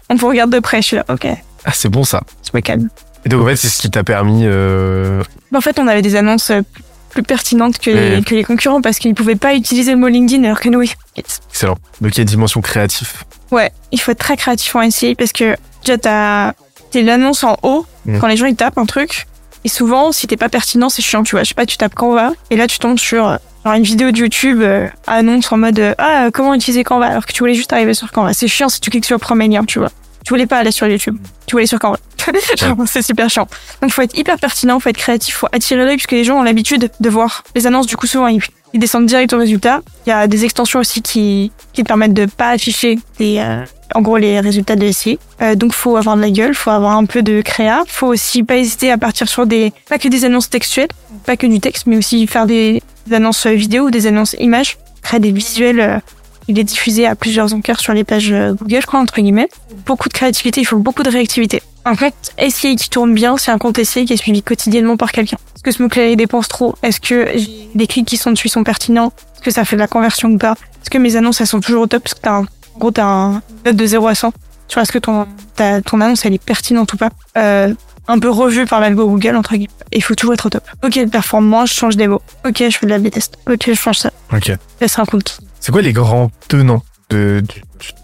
on 0.10 0.16
vous 0.16 0.28
regarde 0.28 0.52
de 0.52 0.60
près. 0.60 0.82
Je 0.82 0.88
suis 0.88 0.96
là, 0.98 1.06
ok, 1.10 1.26
Ah, 1.64 1.72
c'est 1.74 1.90
bon, 1.90 2.04
ça. 2.04 2.22
je 2.46 2.52
me 2.54 2.62
calme. 2.62 2.90
Et 3.26 3.30
donc, 3.30 3.42
en 3.42 3.46
fait, 3.48 3.56
c'est 3.56 3.70
ce 3.70 3.80
qui 3.82 3.90
t'a 3.90 4.04
permis, 4.04 4.42
euh, 4.44 5.24
Mais 5.52 5.58
en 5.58 5.62
fait, 5.62 5.80
on 5.80 5.88
avait 5.88 6.04
des 6.04 6.16
annonces 6.16 6.52
euh, 6.52 6.62
plus 7.10 7.24
pertinentes 7.24 7.80
que, 7.80 7.90
les, 7.90 8.22
que 8.22 8.36
les 8.36 8.44
concurrents 8.44 8.82
parce 8.82 9.00
qu'ils 9.00 9.16
pouvaient 9.16 9.36
pas 9.36 9.56
utiliser 9.56 9.92
le 9.92 9.98
mot 9.98 10.08
LinkedIn 10.08 10.44
alors 10.44 10.60
que 10.60 10.70
nous, 10.70 10.80
oui. 10.80 10.94
excellent. 11.16 11.78
Donc, 12.02 12.12
il 12.14 12.18
y 12.18 12.20
a 12.20 12.24
une 12.24 12.28
dimension 12.28 12.62
créative. 12.62 13.12
Ouais, 13.50 13.72
il 13.92 14.00
faut 14.00 14.12
être 14.12 14.20
très 14.20 14.38
créatif 14.38 14.76
en 14.76 14.88
SEA 14.92 15.16
parce 15.18 15.32
que 15.32 15.56
déjà, 15.86 15.98
t'as 15.98 16.54
t'es 16.92 17.02
l'annonce 17.02 17.44
en 17.44 17.58
haut 17.64 17.86
Mm. 18.06 18.20
quand 18.20 18.28
les 18.28 18.38
gens 18.38 18.46
ils 18.46 18.56
tapent 18.56 18.78
un 18.78 18.86
truc. 18.86 19.26
Et 19.64 19.70
souvent, 19.70 20.12
si 20.12 20.28
t'es 20.28 20.38
pas 20.38 20.50
pertinent, 20.50 20.90
c'est 20.90 21.02
chiant, 21.02 21.24
tu 21.24 21.32
vois. 21.32 21.44
Je 21.44 21.50
sais 21.50 21.54
pas, 21.56 21.66
tu 21.66 21.78
tapes 21.78 21.96
Canva 21.96 22.34
et 22.52 22.56
là, 22.56 22.68
tu 22.68 22.78
tombes 22.78 23.00
sur 23.00 23.38
genre 23.66 23.74
une 23.74 23.84
vidéo 23.84 24.12
de 24.12 24.18
YouTube 24.20 24.62
euh, 24.62 24.88
annonce 25.08 25.52
en 25.52 25.58
mode 25.58 25.80
euh, 25.80 25.96
ah 25.98 26.28
comment 26.32 26.54
utiliser 26.54 26.84
Canva 26.84 27.08
alors 27.08 27.26
que 27.26 27.34
tu 27.34 27.40
voulais 27.40 27.56
juste 27.56 27.74
arriver 27.74 27.96
sur 27.96 28.12
Canva. 28.12 28.34
C'est 28.34 28.48
chiant 28.48 28.70
si 28.70 28.80
tu 28.80 28.92
cliques 28.92 29.06
sur 29.06 29.16
le 29.16 29.20
premier 29.20 29.48
lien, 29.48 29.66
tu 29.66 29.80
vois. 29.80 29.90
Tu 30.24 30.30
voulais 30.30 30.46
pas 30.46 30.58
aller 30.58 30.72
sur 30.72 30.88
YouTube, 30.88 31.18
tu 31.48 31.54
voulais 31.56 31.66
sur 31.66 31.80
Canva. 31.80 31.98
C'est 32.86 33.02
super 33.02 33.30
chiant. 33.30 33.48
Donc 33.82 33.92
faut 33.92 34.02
être 34.04 34.18
hyper 34.18 34.38
pertinent, 34.38 34.80
faut 34.80 34.90
être 34.90 34.98
créatif, 34.98 35.36
faut 35.36 35.48
attirer 35.52 35.84
l'œil 35.84 35.98
puisque 35.98 36.12
les 36.12 36.24
gens 36.24 36.40
ont 36.40 36.44
l'habitude 36.44 36.92
de 37.00 37.10
voir 37.10 37.44
les 37.56 37.66
annonces. 37.68 37.88
Du 37.88 37.98
coup, 37.98 38.08
souvent 38.08 38.28
ils, 38.28 38.42
ils 38.74 38.80
descendent 38.80 39.06
direct 39.08 39.34
au 39.34 39.38
résultat. 39.40 39.82
Il 40.06 40.10
y 40.10 40.14
a 40.14 40.28
des 40.28 40.46
extensions 40.46 40.80
aussi 40.80 41.02
qui 41.02 41.52
qui 41.74 41.82
te 41.84 41.88
permettent 41.88 42.14
de 42.14 42.26
pas 42.28 42.50
afficher 42.50 43.00
les 43.20 43.38
euh, 43.40 43.64
en 43.94 44.02
gros 44.02 44.18
les 44.18 44.40
résultats 44.40 44.76
de 44.76 44.92
SEA. 44.92 45.18
Euh, 45.42 45.56
donc 45.56 45.74
faut 45.74 45.98
avoir 45.98 46.16
de 46.16 46.22
la 46.22 46.32
gueule, 46.32 46.56
faut 46.56 46.72
avoir 46.72 46.98
un 46.98 47.06
peu 47.06 47.22
de 47.22 47.42
créa, 47.42 47.84
faut 47.88 48.08
aussi 48.08 48.44
pas 48.44 48.58
hésiter 48.58 48.92
à 48.92 48.98
partir 48.98 49.28
sur 49.28 49.46
des 49.46 49.74
pas 49.90 49.98
que 49.98 50.08
des 50.08 50.26
annonces 50.26 50.50
textuelles, 50.50 50.90
pas 51.26 51.38
que 51.38 51.48
du 51.48 51.60
texte, 51.60 51.86
mais 51.88 51.98
aussi 51.98 52.26
faire 52.28 52.46
des, 52.46 52.82
annonces 53.12 53.46
vidéo 53.46 53.88
ou 53.88 53.92
des 53.92 54.08
annonces 54.08 54.36
images, 54.40 54.78
créer 55.02 55.20
des 55.20 55.32
visuels. 55.32 55.80
euh, 55.80 56.00
il 56.48 56.60
est 56.60 56.64
diffusé 56.64 57.08
à 57.08 57.16
plusieurs 57.16 57.54
encarts 57.54 57.80
sur 57.80 57.94
les 57.94 58.04
pages 58.04 58.32
euh, 58.32 58.54
Google, 58.54 58.82
je 58.82 58.86
crois, 58.86 59.00
entre 59.00 59.20
guillemets. 59.20 59.50
Beaucoup 59.86 60.10
de 60.10 60.14
créativité, 60.14 60.62
il 60.62 60.66
faut 60.66 60.78
beaucoup 60.78 61.04
de 61.04 61.10
réactivité. 61.10 61.62
Un 61.86 61.96
compte 61.96 62.14
SEA 62.38 62.76
qui 62.76 62.90
tourne 62.90 63.14
bien, 63.14 63.38
c'est 63.38 63.52
un 63.52 63.58
compte 63.58 63.84
SEA 63.84 64.06
qui 64.06 64.14
est 64.14 64.18
suivi 64.18 64.44
quotidiennement 64.44 64.98
par 64.98 65.12
quelqu'un. 65.12 65.38
Est-ce 65.56 65.64
que 65.64 65.72
ce 65.72 65.82
mot-clé 65.82 66.16
dépense 66.16 66.48
trop? 66.48 66.76
Est-ce 66.84 67.00
que 67.00 67.28
les 67.76 67.88
clics 67.88 68.08
qui 68.08 68.18
sont 68.18 68.32
dessus 68.32 68.50
sont 68.50 68.64
pertinents? 68.64 69.12
Est-ce 69.36 69.42
que 69.42 69.52
ça 69.52 69.66
fait 69.66 69.76
de 69.76 69.82
la 69.82 69.88
conversion 69.88 70.30
ou 70.30 70.38
pas? 70.38 70.54
Est-ce 70.82 70.90
que 70.90 70.98
mes 70.98 71.16
annonces, 71.16 71.42
elles 71.42 71.48
sont 71.48 71.62
toujours 71.62 71.84
au 71.84 71.88
top? 71.88 72.04
Parce 72.04 72.14
que 72.14 72.22
t'as 72.22 72.34
un, 72.34 72.46
en 72.76 72.80
gros, 72.80 72.92
t'as 72.92 73.06
un 73.06 73.42
note 73.66 73.76
de 73.76 73.86
0 73.86 74.08
à 74.08 74.16
100. 74.16 74.32
Tu 74.68 74.74
vois, 74.76 74.84
est-ce 74.84 74.92
que 74.92 75.00
ton, 75.00 75.28
ta- 75.56 75.82
ton 75.82 76.02
annonce, 76.02 76.26
elle 76.26 76.34
est 76.34 76.44
pertinente 76.44 76.94
ou 76.94 76.98
pas 76.98 77.10
euh, 77.38 77.74
Un 78.08 78.20
peu 78.20 78.30
revue 78.30 78.66
par 78.66 78.80
l'algo 78.80 79.08
Google, 79.08 79.36
entre 79.36 79.52
guillemets. 79.54 79.70
Il 79.94 80.04
faut 80.04 80.16
toujours 80.16 80.34
être 80.34 80.48
au 80.48 80.50
top. 80.50 80.64
Ok, 80.84 81.00
performance, 81.10 81.70
je 81.70 81.76
change 81.76 81.96
des 81.98 82.08
mots. 82.08 82.22
Ok, 82.46 82.58
je 82.70 82.78
fais 82.78 82.86
de 82.86 82.92
la 82.92 83.00
B-test. 83.00 83.38
Ok, 83.50 83.64
je 83.68 83.74
change 83.74 83.98
ça. 84.00 84.12
Ok. 84.34 84.52
Sera 84.88 85.04
un 85.04 85.06
compte. 85.06 85.40
C'est 85.60 85.72
quoi 85.72 85.82
les 85.82 85.94
grands 85.94 86.32
tenants 86.48 86.84
de, 87.10 87.44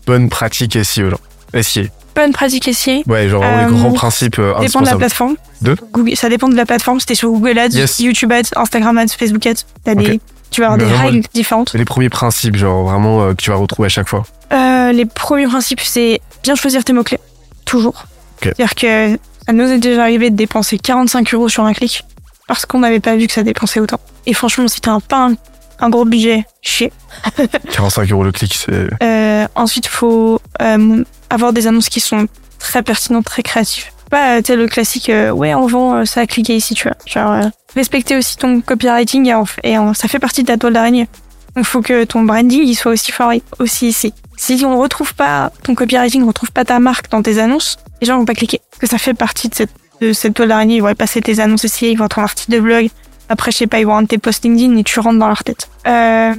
bonne 0.06 0.30
pratique 0.30 0.78
SEO, 0.84 1.10
genre? 1.10 1.20
SEA. 1.62 1.90
Bonne 2.16 2.32
pratique 2.34 2.70
SEA. 2.74 3.04
Ouais, 3.08 3.28
genre, 3.30 3.44
Euh, 3.44 3.66
les 3.68 3.74
grands 3.76 3.92
principes 3.94 4.38
euh, 4.40 4.54
dépend 4.60 4.82
de 4.82 4.86
la 4.86 4.96
plateforme. 4.98 5.36
De? 5.62 5.76
Google, 5.92 6.16
ça 6.16 6.30
dépend 6.30 6.50
de 6.50 6.56
la 6.56 6.66
plateforme. 6.66 7.00
C'était 7.00 7.16
sur 7.16 7.30
Google 7.30 7.58
Ads, 7.58 7.70
Yes. 7.70 8.00
YouTube 8.00 8.32
Ads, 8.32 8.50
Instagram 8.56 8.98
Ads, 8.98 9.10
Facebook 9.18 9.46
Ads. 9.46 9.64
T'as 9.84 9.96
des, 9.96 10.20
tu 10.52 10.62
vas 10.62 10.72
avoir 10.72 10.78
Mais 10.78 10.94
des 10.94 11.00
règles 11.00 11.28
différentes. 11.34 11.74
Les 11.74 11.86
premiers 11.86 12.10
principes, 12.10 12.56
genre, 12.56 12.84
vraiment, 12.84 13.24
euh, 13.24 13.30
que 13.34 13.42
tu 13.42 13.50
vas 13.50 13.56
retrouver 13.56 13.88
à 13.88 13.90
chaque 13.90 14.08
fois. 14.08 14.24
Euh, 14.54 14.92
les 14.92 15.06
premiers 15.06 15.48
principes, 15.48 15.80
c'est 15.82 16.22
bien 16.44 16.56
choisir 16.56 16.84
tes 16.84 16.94
mots-clés. 16.94 17.20
Toujours. 17.66 18.06
C'est-à-dire 18.42 18.76
que 18.76 19.18
ça 19.46 19.54
nous 19.54 19.72
est 19.72 19.78
déjà 19.78 20.02
arrivé 20.04 20.30
de 20.30 20.36
dépenser 20.36 20.78
45 20.78 21.34
euros 21.34 21.48
sur 21.50 21.64
un 21.64 21.74
clic 21.74 22.04
parce 22.48 22.66
qu'on 22.66 22.80
n'avait 22.80 23.00
pas 23.00 23.16
vu 23.16 23.28
que 23.28 23.34
ça 23.34 23.44
dépensait 23.44 23.80
autant. 23.80 24.00
Et 24.26 24.34
franchement, 24.34 24.68
si 24.68 24.82
t'as 24.82 24.92
un, 24.92 25.00
pas 25.00 25.28
un, 25.28 25.36
un 25.80 25.90
gros 25.90 26.06
budget, 26.06 26.46
chier. 26.62 26.92
45 27.72 28.12
euros 28.12 28.24
le 28.24 28.32
clic, 28.32 28.54
c'est, 28.54 28.90
Euh, 29.02 29.48
ensuite, 29.56 29.88
faut 29.88 30.42
euh, 30.62 31.04
avoir 31.30 31.54
des 31.54 31.68
annonces 31.68 31.90
qui 31.90 32.00
sont 32.00 32.28
très 32.60 32.84
pertinentes, 32.84 33.26
très 33.26 33.44
créatives. 33.44 33.86
Pas 34.12 34.38
euh, 34.38 34.56
le 34.56 34.68
classique, 34.68 35.10
euh, 35.10 35.32
ouais, 35.32 35.54
on 35.56 35.66
vend 35.68 35.96
euh, 35.96 36.06
ça 36.06 36.22
à 36.22 36.28
cliquer 36.28 36.56
ici, 36.56 36.76
tu 36.76 36.88
vois. 36.88 36.98
Genre, 37.08 37.32
euh, 37.32 37.42
respecter 37.76 38.16
aussi 38.18 38.38
ton 38.38 38.62
copywriting 38.62 39.26
et, 39.28 39.34
en- 39.34 39.46
et 39.64 39.78
en- 39.78 39.94
ça 39.94 40.08
fait 40.08 40.20
partie 40.20 40.42
de 40.44 40.48
ta 40.48 40.58
toile 40.58 40.74
d'araignée. 40.74 41.08
Donc, 41.56 41.66
faut 41.66 41.82
que 41.82 42.04
ton 42.04 42.22
branding 42.24 42.62
il 42.64 42.76
soit 42.76 42.92
aussi 42.92 43.12
fort 43.12 43.32
aussi 43.60 43.88
ici. 43.88 44.14
Si 44.38 44.64
on 44.66 44.78
retrouve 44.80 45.14
pas 45.16 45.52
ton 45.64 45.76
copywriting, 45.76 46.24
on 46.24 46.28
retrouve 46.28 46.52
pas 46.52 46.66
ta 46.66 46.80
marque 46.80 47.10
dans 47.10 47.22
tes 47.22 47.40
annonces, 47.40 47.78
les 48.02 48.08
gens 48.08 48.18
vont 48.18 48.26
pas 48.26 48.34
cliquer. 48.34 48.60
Que 48.80 48.88
ça 48.88 48.98
fait 48.98 49.14
partie 49.14 49.48
de 49.50 49.56
cette, 49.56 49.72
de 50.02 50.14
cette 50.14 50.34
toile 50.34 50.50
d'araignée. 50.50 50.76
Ils 50.78 50.82
vont 50.82 50.94
passer 50.96 51.22
tes 51.22 51.40
annonces 51.40 51.64
ici, 51.64 51.92
ils 51.92 51.98
vont 51.98 52.08
ton 52.08 52.22
article 52.22 52.52
de 52.52 52.60
blog. 52.60 52.90
Après, 53.30 53.52
je 53.52 53.58
sais 53.58 53.68
pas, 53.68 53.80
ils 53.80 53.86
vont 53.86 53.94
rendre 53.94 54.08
tes 54.10 54.18
posts 54.18 54.44
LinkedIn 54.44 54.76
et 54.78 54.84
tu 54.84 55.00
rentres 55.00 55.20
dans 55.20 55.28
leur 55.30 55.44
tête. 55.44 55.70
Euh, 55.88 56.34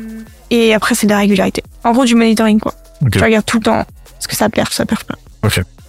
et 0.50 0.74
après, 0.74 0.94
c'est 0.94 1.06
de 1.06 1.12
la 1.12 1.18
régularité. 1.18 1.62
En 1.84 1.92
gros, 1.92 2.04
du 2.04 2.14
monitoring, 2.14 2.60
quoi. 2.60 2.74
Ok. 3.02 3.12
Tu 3.12 3.18
regardes 3.22 3.46
tout 3.46 3.58
le 3.58 3.64
temps 3.64 3.84
ce 4.18 4.28
que 4.28 4.36
ça 4.36 4.48
perd, 4.50 4.68
ça 4.70 4.84
perd 4.84 5.02
pas. 5.04 5.14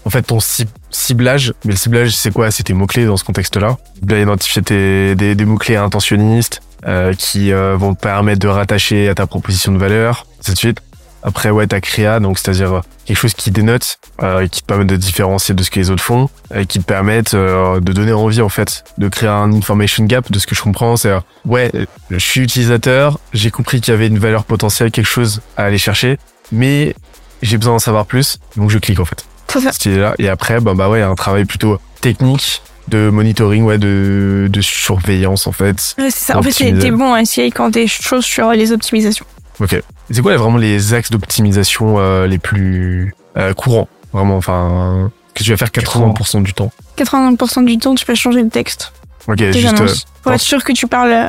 En 0.05 0.09
fait, 0.09 0.23
ton 0.23 0.39
cib- 0.39 0.67
ciblage, 0.91 1.53
mais 1.63 1.71
le 1.71 1.77
ciblage, 1.77 2.11
c'est 2.11 2.31
quoi? 2.31 2.51
C'est 2.51 2.63
tes 2.63 2.73
mots-clés 2.73 3.05
dans 3.05 3.17
ce 3.17 3.23
contexte-là. 3.23 3.77
Bien 4.01 4.19
identifier 4.19 4.61
tes, 4.61 5.15
des, 5.15 5.33
des 5.35 5.45
mots-clés 5.45 5.77
intentionnistes 5.77 6.61
euh, 6.85 7.13
qui 7.13 7.53
euh, 7.53 7.75
vont 7.77 7.95
te 7.95 8.01
permettre 8.01 8.39
de 8.39 8.49
rattacher 8.49 9.07
à 9.07 9.15
ta 9.15 9.27
proposition 9.27 9.71
de 9.71 9.77
valeur, 9.77 10.25
ainsi 10.41 10.51
de 10.51 10.57
suite. 10.57 10.79
Après, 11.25 11.51
ouais, 11.51 11.65
ta 11.67 11.79
créa, 11.79 12.19
donc 12.19 12.37
c'est-à-dire 12.37 12.73
euh, 12.73 12.81
quelque 13.05 13.15
chose 13.17 13.33
qui 13.33 13.49
dénote, 13.49 13.97
euh, 14.21 14.45
qui 14.47 14.61
te 14.61 14.65
permet 14.65 14.83
de 14.83 14.97
différencier 14.97 15.55
de 15.55 15.63
ce 15.63 15.71
que 15.71 15.79
les 15.79 15.89
autres 15.89 16.03
font, 16.03 16.29
et 16.53 16.65
qui 16.65 16.79
te 16.79 16.83
permettent 16.83 17.33
euh, 17.33 17.79
de 17.79 17.93
donner 17.93 18.11
envie, 18.11 18.41
en 18.41 18.49
fait, 18.49 18.83
de 18.97 19.07
créer 19.07 19.29
un 19.29 19.53
information 19.53 20.03
gap. 20.03 20.29
De 20.29 20.37
ce 20.37 20.45
que 20.45 20.53
je 20.53 20.61
comprends, 20.61 20.97
c'est, 20.97 21.11
euh, 21.11 21.21
ouais, 21.45 21.71
euh, 21.75 21.85
je 22.09 22.17
suis 22.17 22.41
utilisateur, 22.41 23.19
j'ai 23.31 23.51
compris 23.51 23.79
qu'il 23.79 23.93
y 23.93 23.95
avait 23.95 24.07
une 24.07 24.19
valeur 24.19 24.43
potentielle, 24.43 24.91
quelque 24.91 25.05
chose 25.07 25.39
à 25.55 25.63
aller 25.63 25.77
chercher, 25.77 26.17
mais 26.51 26.93
j'ai 27.41 27.57
besoin 27.57 27.75
d'en 27.75 27.79
savoir 27.79 28.05
plus, 28.05 28.37
donc 28.57 28.69
je 28.69 28.77
clique, 28.77 28.99
en 28.99 29.05
fait 29.05 29.25
C'est 29.47 29.59
ça. 29.61 29.71
cette 29.71 29.85
idée-là. 29.85 30.15
Et 30.19 30.29
après, 30.29 30.59
bah, 30.59 30.73
bah 30.75 30.89
ouais, 30.89 31.01
un 31.01 31.15
travail 31.15 31.45
plutôt 31.45 31.79
technique 32.01 32.61
de 32.87 33.09
monitoring, 33.09 33.63
ouais, 33.63 33.77
de, 33.77 34.47
de 34.51 34.61
surveillance, 34.61 35.47
en 35.47 35.51
fait. 35.51 35.95
Ouais, 35.97 36.09
c'est 36.09 36.33
ça. 36.33 36.37
En 36.37 36.41
fait, 36.41 36.51
t'es 36.51 36.91
bon 36.91 37.13
à 37.13 37.23
SEA 37.25 37.51
quand 37.51 37.71
t'es 37.71 37.87
chaud 37.87 38.21
sur 38.21 38.51
les 38.51 38.71
optimisations. 38.71 39.25
Ok. 39.59 39.81
C'est 40.11 40.21
quoi, 40.21 40.31
là, 40.31 40.37
vraiment, 40.37 40.57
les 40.57 40.93
axes 40.93 41.09
d'optimisation 41.11 41.95
euh, 41.99 42.27
les 42.27 42.39
plus 42.39 43.15
euh, 43.37 43.53
courants? 43.53 43.87
Vraiment, 44.11 44.35
enfin, 44.37 45.11
que 45.33 45.43
tu 45.43 45.51
vas 45.51 45.57
faire 45.57 45.69
80% 45.69 46.43
du 46.43 46.53
temps. 46.53 46.71
80% 46.97 47.65
du 47.65 47.77
temps, 47.77 47.95
tu 47.95 48.05
peux 48.05 48.15
changer 48.15 48.43
le 48.43 48.49
texte. 48.49 48.91
Ok, 49.27 49.39
juste, 49.51 49.79
euh. 49.81 49.87
Pour 50.21 50.33
être 50.33 50.41
sûr 50.41 50.63
que 50.63 50.73
tu 50.73 50.85
parles 50.87 51.11
euh, 51.11 51.27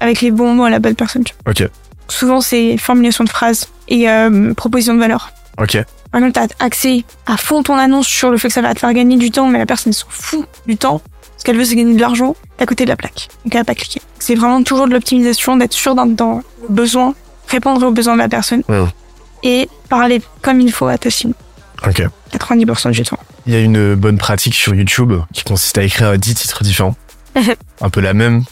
avec 0.00 0.20
les 0.20 0.30
bons 0.30 0.54
mots 0.54 0.64
à 0.64 0.70
la 0.70 0.78
bonne 0.80 0.96
personne. 0.96 1.22
ok, 1.48 1.68
Souvent, 2.08 2.40
c'est 2.40 2.76
formulation 2.78 3.24
de 3.24 3.28
phrases 3.28 3.68
et 3.88 4.08
euh, 4.10 4.52
proposition 4.54 4.94
de 4.94 5.00
valeur. 5.00 5.30
ok, 5.58 5.78
Par 6.16 6.24
exemple, 6.24 6.48
t'as 6.48 6.64
accès 6.64 7.04
à 7.26 7.36
fond 7.36 7.62
ton 7.62 7.74
annonce 7.76 8.06
sur 8.06 8.30
le 8.30 8.38
fait 8.38 8.48
que 8.48 8.54
ça 8.54 8.62
va 8.62 8.72
te 8.72 8.78
faire 8.78 8.94
gagner 8.94 9.18
du 9.18 9.30
temps, 9.30 9.48
mais 9.48 9.58
la 9.58 9.66
personne 9.66 9.92
s'en 9.92 10.06
fout 10.08 10.46
du 10.66 10.78
temps. 10.78 11.02
Ce 11.36 11.44
qu'elle 11.44 11.58
veut, 11.58 11.64
c'est 11.66 11.76
gagner 11.76 11.94
de 11.94 12.00
l'argent. 12.00 12.34
À 12.58 12.64
côté 12.64 12.84
de 12.84 12.88
la 12.88 12.96
plaque. 12.96 13.28
Donc, 13.44 13.54
elle 13.54 13.60
va 13.60 13.64
pas 13.66 13.74
cliquer. 13.74 14.00
C'est 14.18 14.34
vraiment 14.34 14.62
toujours 14.62 14.86
de 14.88 14.94
l'optimisation, 14.94 15.58
d'être 15.58 15.74
sûr 15.74 15.94
dans, 15.94 16.06
dans 16.06 16.36
le 16.62 16.68
besoin, 16.70 17.14
répondre 17.48 17.86
aux 17.86 17.90
besoins 17.90 18.14
de 18.14 18.20
la 18.20 18.30
personne 18.30 18.62
Ouais. 18.70 18.82
et 19.42 19.68
parler 19.90 20.22
comme 20.40 20.62
il 20.62 20.72
faut 20.72 20.86
à 20.86 20.96
ta 20.96 21.10
cible. 21.10 21.34
ok. 21.86 22.04
90% 22.32 22.92
du 22.92 23.02
temps. 23.02 23.18
Il 23.46 23.52
y 23.52 23.56
a 23.56 23.60
une 23.60 23.94
bonne 23.94 24.16
pratique 24.16 24.54
sur 24.54 24.74
YouTube 24.74 25.12
qui 25.34 25.44
consiste 25.44 25.76
à 25.76 25.82
écrire 25.82 26.16
10 26.16 26.34
titres 26.34 26.64
différents. 26.64 26.96
un 27.82 27.90
peu 27.90 28.00
la 28.00 28.14
même. 28.14 28.42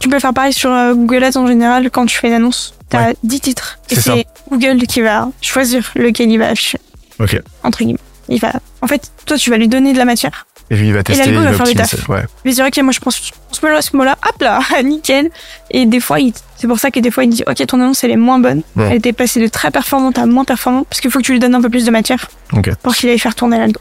Tu 0.00 0.08
peux 0.08 0.18
faire 0.18 0.34
pareil 0.34 0.52
sur 0.52 0.72
euh, 0.72 0.94
Google 0.94 1.22
Ads 1.22 1.36
en 1.38 1.46
général 1.46 1.88
quand 1.92 2.04
tu 2.06 2.18
fais 2.18 2.26
une 2.26 2.34
annonce. 2.34 2.74
T'as 2.88 3.12
10 3.22 3.40
titres. 3.40 3.78
Et 3.90 3.94
c'est 3.94 4.26
Google 4.50 4.78
qui 4.88 5.02
va 5.02 5.28
choisir 5.40 5.88
lequel 5.94 6.28
il 6.28 6.38
va 6.38 6.48
afficher. 6.48 6.80
Ok. 7.20 7.40
Entre 7.62 7.78
guillemets. 7.78 7.98
Il 8.28 8.40
va, 8.40 8.52
en 8.80 8.86
fait, 8.86 9.10
toi, 9.26 9.36
tu 9.36 9.50
vas 9.50 9.56
lui 9.56 9.68
donner 9.68 9.92
de 9.92 9.98
la 9.98 10.04
matière. 10.04 10.46
Et 10.70 10.76
lui, 10.76 10.88
il 10.88 10.94
va 10.94 11.02
tester, 11.02 11.24
l'algo 11.26 11.40
il 11.40 11.48
va 11.48 11.52
faire 11.52 11.66
le 11.66 11.74
taf. 11.74 12.08
Ouais. 12.08 12.22
Mais 12.44 12.52
c'est 12.52 12.62
vrai 12.62 12.70
que 12.70 12.80
moi, 12.80 12.92
je 12.92 13.00
pense, 13.00 13.32
ce 13.50 13.66
mot-là, 13.66 13.82
ce 13.82 13.94
mot-là, 13.96 14.16
hop 14.26 14.40
là, 14.40 14.60
nickel. 14.84 15.30
Et 15.70 15.86
des 15.86 16.00
fois, 16.00 16.18
c'est 16.56 16.66
pour 16.66 16.78
ça 16.78 16.90
que 16.90 17.00
des 17.00 17.10
fois, 17.10 17.24
il 17.24 17.30
dit, 17.30 17.42
OK, 17.46 17.66
ton 17.66 17.80
annonce, 17.80 18.04
elle 18.04 18.12
est 18.12 18.16
moins 18.16 18.38
bonne. 18.38 18.62
Elle 18.78 18.94
était 18.94 19.12
passée 19.12 19.40
de 19.40 19.48
très 19.48 19.70
performante 19.70 20.18
à 20.18 20.26
moins 20.26 20.44
performante 20.44 20.86
parce 20.88 21.00
qu'il 21.00 21.10
faut 21.10 21.18
que 21.18 21.24
tu 21.24 21.32
lui 21.32 21.40
donnes 21.40 21.54
un 21.54 21.60
peu 21.60 21.68
plus 21.68 21.84
de 21.84 21.90
matière 21.90 22.28
Ok. 22.52 22.70
pour 22.82 22.94
qu'il 22.94 23.10
aille 23.10 23.18
faire 23.18 23.34
tourner 23.34 23.58
l'algo. 23.58 23.80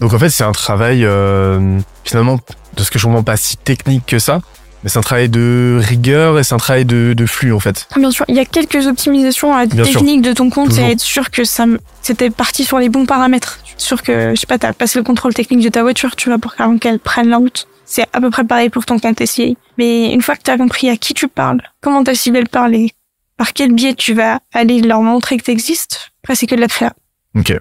Donc 0.00 0.14
en 0.14 0.18
fait, 0.18 0.30
c'est 0.30 0.44
un 0.44 0.52
travail 0.52 1.04
euh, 1.04 1.78
finalement 2.04 2.38
de 2.76 2.82
ce 2.84 2.90
que 2.90 2.98
je 2.98 3.04
comprends 3.04 3.24
pas 3.24 3.36
si 3.36 3.56
technique 3.56 4.06
que 4.06 4.20
ça, 4.20 4.40
mais 4.82 4.90
c'est 4.90 4.98
un 4.98 5.02
travail 5.02 5.28
de 5.28 5.80
rigueur 5.82 6.38
et 6.38 6.44
c'est 6.44 6.54
un 6.54 6.58
travail 6.58 6.84
de, 6.84 7.14
de 7.16 7.26
flux 7.26 7.52
en 7.52 7.60
fait. 7.60 7.86
Ah, 7.94 7.98
Bien 7.98 8.10
sûr, 8.10 8.24
il 8.28 8.34
y 8.34 8.38
a 8.38 8.44
quelques 8.44 8.86
optimisations 8.86 9.54
à 9.54 9.66
Bien 9.66 9.84
sûr. 9.84 10.00
techniques 10.00 10.22
de 10.22 10.32
ton 10.32 10.50
compte 10.50 10.68
Toujours. 10.70 10.84
et 10.84 10.92
être 10.92 11.00
sûr 11.00 11.30
que 11.30 11.44
ça, 11.44 11.66
c'était 12.02 12.30
parti 12.30 12.64
sur 12.64 12.78
les 12.78 12.88
bons 12.88 13.06
paramètres. 13.06 13.58
Je 13.64 13.70
suis 13.70 13.80
sûr 13.82 14.02
que, 14.02 14.30
je 14.34 14.40
sais 14.40 14.46
pas, 14.46 14.58
t'as 14.58 14.72
passé 14.72 14.98
le 14.98 15.04
contrôle 15.04 15.34
technique 15.34 15.62
de 15.64 15.68
ta 15.68 15.82
voiture, 15.82 16.16
tu 16.16 16.28
vois, 16.28 16.38
pour 16.38 16.54
qu'avant 16.54 16.78
qu'elle 16.78 16.98
prenne 16.98 17.28
la 17.28 17.36
route. 17.38 17.66
C'est 17.84 18.04
à 18.12 18.20
peu 18.20 18.28
près 18.30 18.44
pareil 18.44 18.68
pour 18.68 18.84
ton 18.84 18.98
compte 18.98 19.24
SIA. 19.24 19.54
Mais 19.78 20.12
une 20.12 20.20
fois 20.20 20.36
que 20.36 20.42
t'as 20.42 20.58
compris 20.58 20.90
à 20.90 20.96
qui 20.96 21.14
tu 21.14 21.26
parles, 21.28 21.62
comment 21.80 22.04
ta 22.04 22.14
cible 22.14 22.46
parle 22.48 22.74
et 22.74 22.90
par 23.38 23.52
quel 23.54 23.72
biais 23.72 23.94
tu 23.94 24.12
vas 24.14 24.40
aller 24.52 24.80
leur 24.82 25.00
montrer 25.00 25.38
que 25.38 25.44
t'existes, 25.44 26.10
après 26.22 26.34
c'est 26.34 26.46
que 26.46 26.54
de 26.54 26.60
la 26.60 26.66
créa. 26.68 26.92
Ok. 27.36 27.52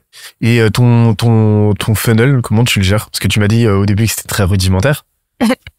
Et 0.41 0.59
euh, 0.59 0.69
ton 0.69 1.13
ton 1.13 1.74
ton 1.75 1.93
funnel, 1.95 2.41
comment 2.43 2.63
tu 2.63 2.79
le 2.79 2.83
gères? 2.86 3.09
Parce 3.09 3.19
que 3.19 3.27
tu 3.27 3.39
m'as 3.39 3.47
dit 3.47 3.65
euh, 3.67 3.77
au 3.77 3.86
début 3.86 4.05
que 4.05 4.12
c'était 4.12 4.27
très 4.27 4.43
rudimentaire. 4.43 5.05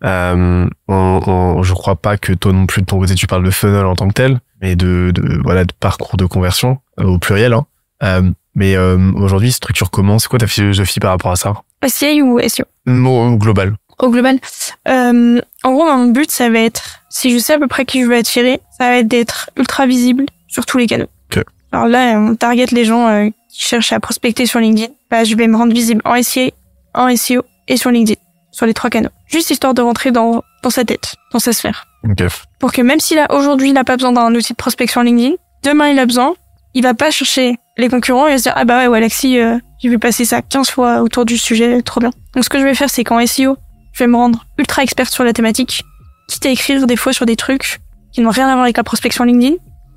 Euh, 0.05 0.69
on, 0.89 1.21
on- 1.27 1.63
je 1.63 1.75
crois 1.75 1.97
pas 1.97 2.17
que 2.17 2.33
toi 2.33 2.53
non 2.53 2.67
plus 2.67 2.83
de 2.83 2.87
ton 2.87 2.99
côté 3.01 3.15
tu 3.15 3.27
parles 3.27 3.45
de 3.45 3.51
funnel 3.51 3.85
en 3.87 3.95
tant 3.97 4.09
que 4.09 4.15
tel, 4.15 4.41
mais 4.61 4.77
de, 4.77 5.11
de 5.15 5.41
voilà 5.43 5.65
de 5.65 5.73
parcours 5.79 6.17
de 6.17 6.27
conversion 6.27 6.79
euh, 7.01 7.05
au 7.05 7.19
pluriel. 7.19 7.53
Hein. 7.53 7.67
Euh, 8.03 8.31
mais 8.55 8.77
euh, 8.77 8.99
aujourd'hui, 9.17 9.53
structure 9.53 9.91
comment 9.91 10.19
C'est 10.19 10.29
quoi 10.29 10.39
ta 10.39 10.47
philosophie 10.47 11.01
par 11.01 11.11
rapport 11.11 11.31
à 11.33 11.37
ça? 11.37 11.55
SIA 11.87 12.23
ou 12.25 12.41
SEO 12.41 12.65
Au 12.87 13.37
global. 13.37 13.77
Au 14.01 14.11
global, 14.11 14.39
euh, 14.87 15.41
en 15.65 15.73
gros, 15.73 15.85
mon 15.85 16.07
but, 16.13 16.31
ça 16.31 16.49
va 16.51 16.61
être, 16.61 17.01
si 17.11 17.33
je 17.33 17.39
sais 17.39 17.55
à 17.55 17.59
peu 17.59 17.67
près 17.67 17.85
qui 17.85 18.03
je 18.03 18.07
veux 18.07 18.17
attirer, 18.17 18.61
ça 18.79 18.85
va 18.91 18.99
être 18.99 19.09
d'être 19.09 19.51
ultra 19.57 19.87
visible 19.87 20.25
sur 20.47 20.65
tous 20.67 20.79
les 20.79 20.87
canaux. 20.87 21.09
Ok. 21.37 21.43
Alors 21.73 21.87
là, 21.89 22.17
on 22.17 22.37
target 22.37 22.67
les 22.71 22.85
gens 22.85 23.09
euh, 23.09 23.29
qui 23.53 23.63
cherchent 23.65 23.93
à 23.93 23.99
prospecter 23.99 24.47
sur 24.47 24.61
LinkedIn. 24.61 24.93
Bah, 25.11 25.25
je 25.25 25.35
vais 25.35 25.49
me 25.49 25.57
rendre 25.57 25.73
visible 25.73 26.01
en 26.05 26.21
SIA, 26.23 26.51
en 26.95 27.15
SEO 27.17 27.43
et 27.67 27.77
sur 27.77 27.91
LinkedIn, 27.91 28.21
sur 28.59 28.67
les 28.67 28.75
trois 28.75 28.91
canaux. 28.91 29.11
Juste 29.29 29.51
histoire 29.51 29.73
de 29.73 29.83
rentrer 29.83 30.11
dans, 30.11 30.43
dans 30.65 30.71
sa 30.71 30.85
tête, 30.85 31.15
dans 31.33 31.39
sa 31.39 31.53
sphère. 31.53 31.87
Ok. 32.03 32.25
Pour 32.59 32.73
que 32.73 32.83
même 32.83 32.99
s'il 32.99 33.19
a 33.21 33.33
aujourd'hui, 33.33 33.69
il 33.69 33.73
n'a 33.73 33.85
pas 33.85 33.97
besoin 33.97 34.11
d'un 34.11 34.35
outil 34.35 34.53
de 34.53 34.57
prospection 34.57 35.01
LinkedIn, 35.03 35.37
demain 35.63 35.89
il 35.89 35.99
a 36.01 36.07
besoin, 36.07 36.35
il 36.75 36.83
va 36.83 36.93
pas 36.93 37.13
chercher 37.13 37.57
les 37.77 37.89
concurrents 37.89 38.27
et 38.27 38.37
se 38.37 38.43
dire, 38.43 38.55
ah 38.57 38.65
bah 38.65 38.79
ouais, 38.79 38.89
ouais 38.89 38.99
Alexis, 38.99 39.39
euh, 39.39 39.59
j'ai 39.81 39.89
vu 39.89 40.01
passer 40.01 40.25
ça 40.25 40.43
15 40.43 40.71
fois 40.71 41.03
autour 41.03 41.25
du 41.25 41.39
sujet, 41.39 41.81
trop 41.83 42.01
bien. 42.01 42.11
Donc 42.35 42.43
ce 42.43 42.49
que 42.49 42.59
je 42.59 42.65
vais 42.65 42.75
faire, 42.75 42.91
c'est 42.91 43.05
qu'en 43.05 43.25
SEO, 43.25 43.57
je 43.93 43.99
vais 44.01 44.09
me 44.09 44.17
rendre 44.17 44.45
ultra 44.59 44.83
experte 44.83 45.13
sur 45.13 45.23
la 45.23 45.33
thématique, 45.33 45.85
quitte 46.29 46.47
à 46.47 46.51
écrire 46.51 46.85
des 46.89 46.97
fois 46.97 47.13
sur 47.13 47.27
des 47.27 47.37
trucs 47.37 47.79
qui 48.13 48.23
n'ont 48.23 48.31
rien 48.31 48.49
à 48.49 48.55
voir 48.55 48.65
avec 48.65 48.77
la 48.77 48.83
prospection 48.83 49.23
LinkedIn, 49.23 49.55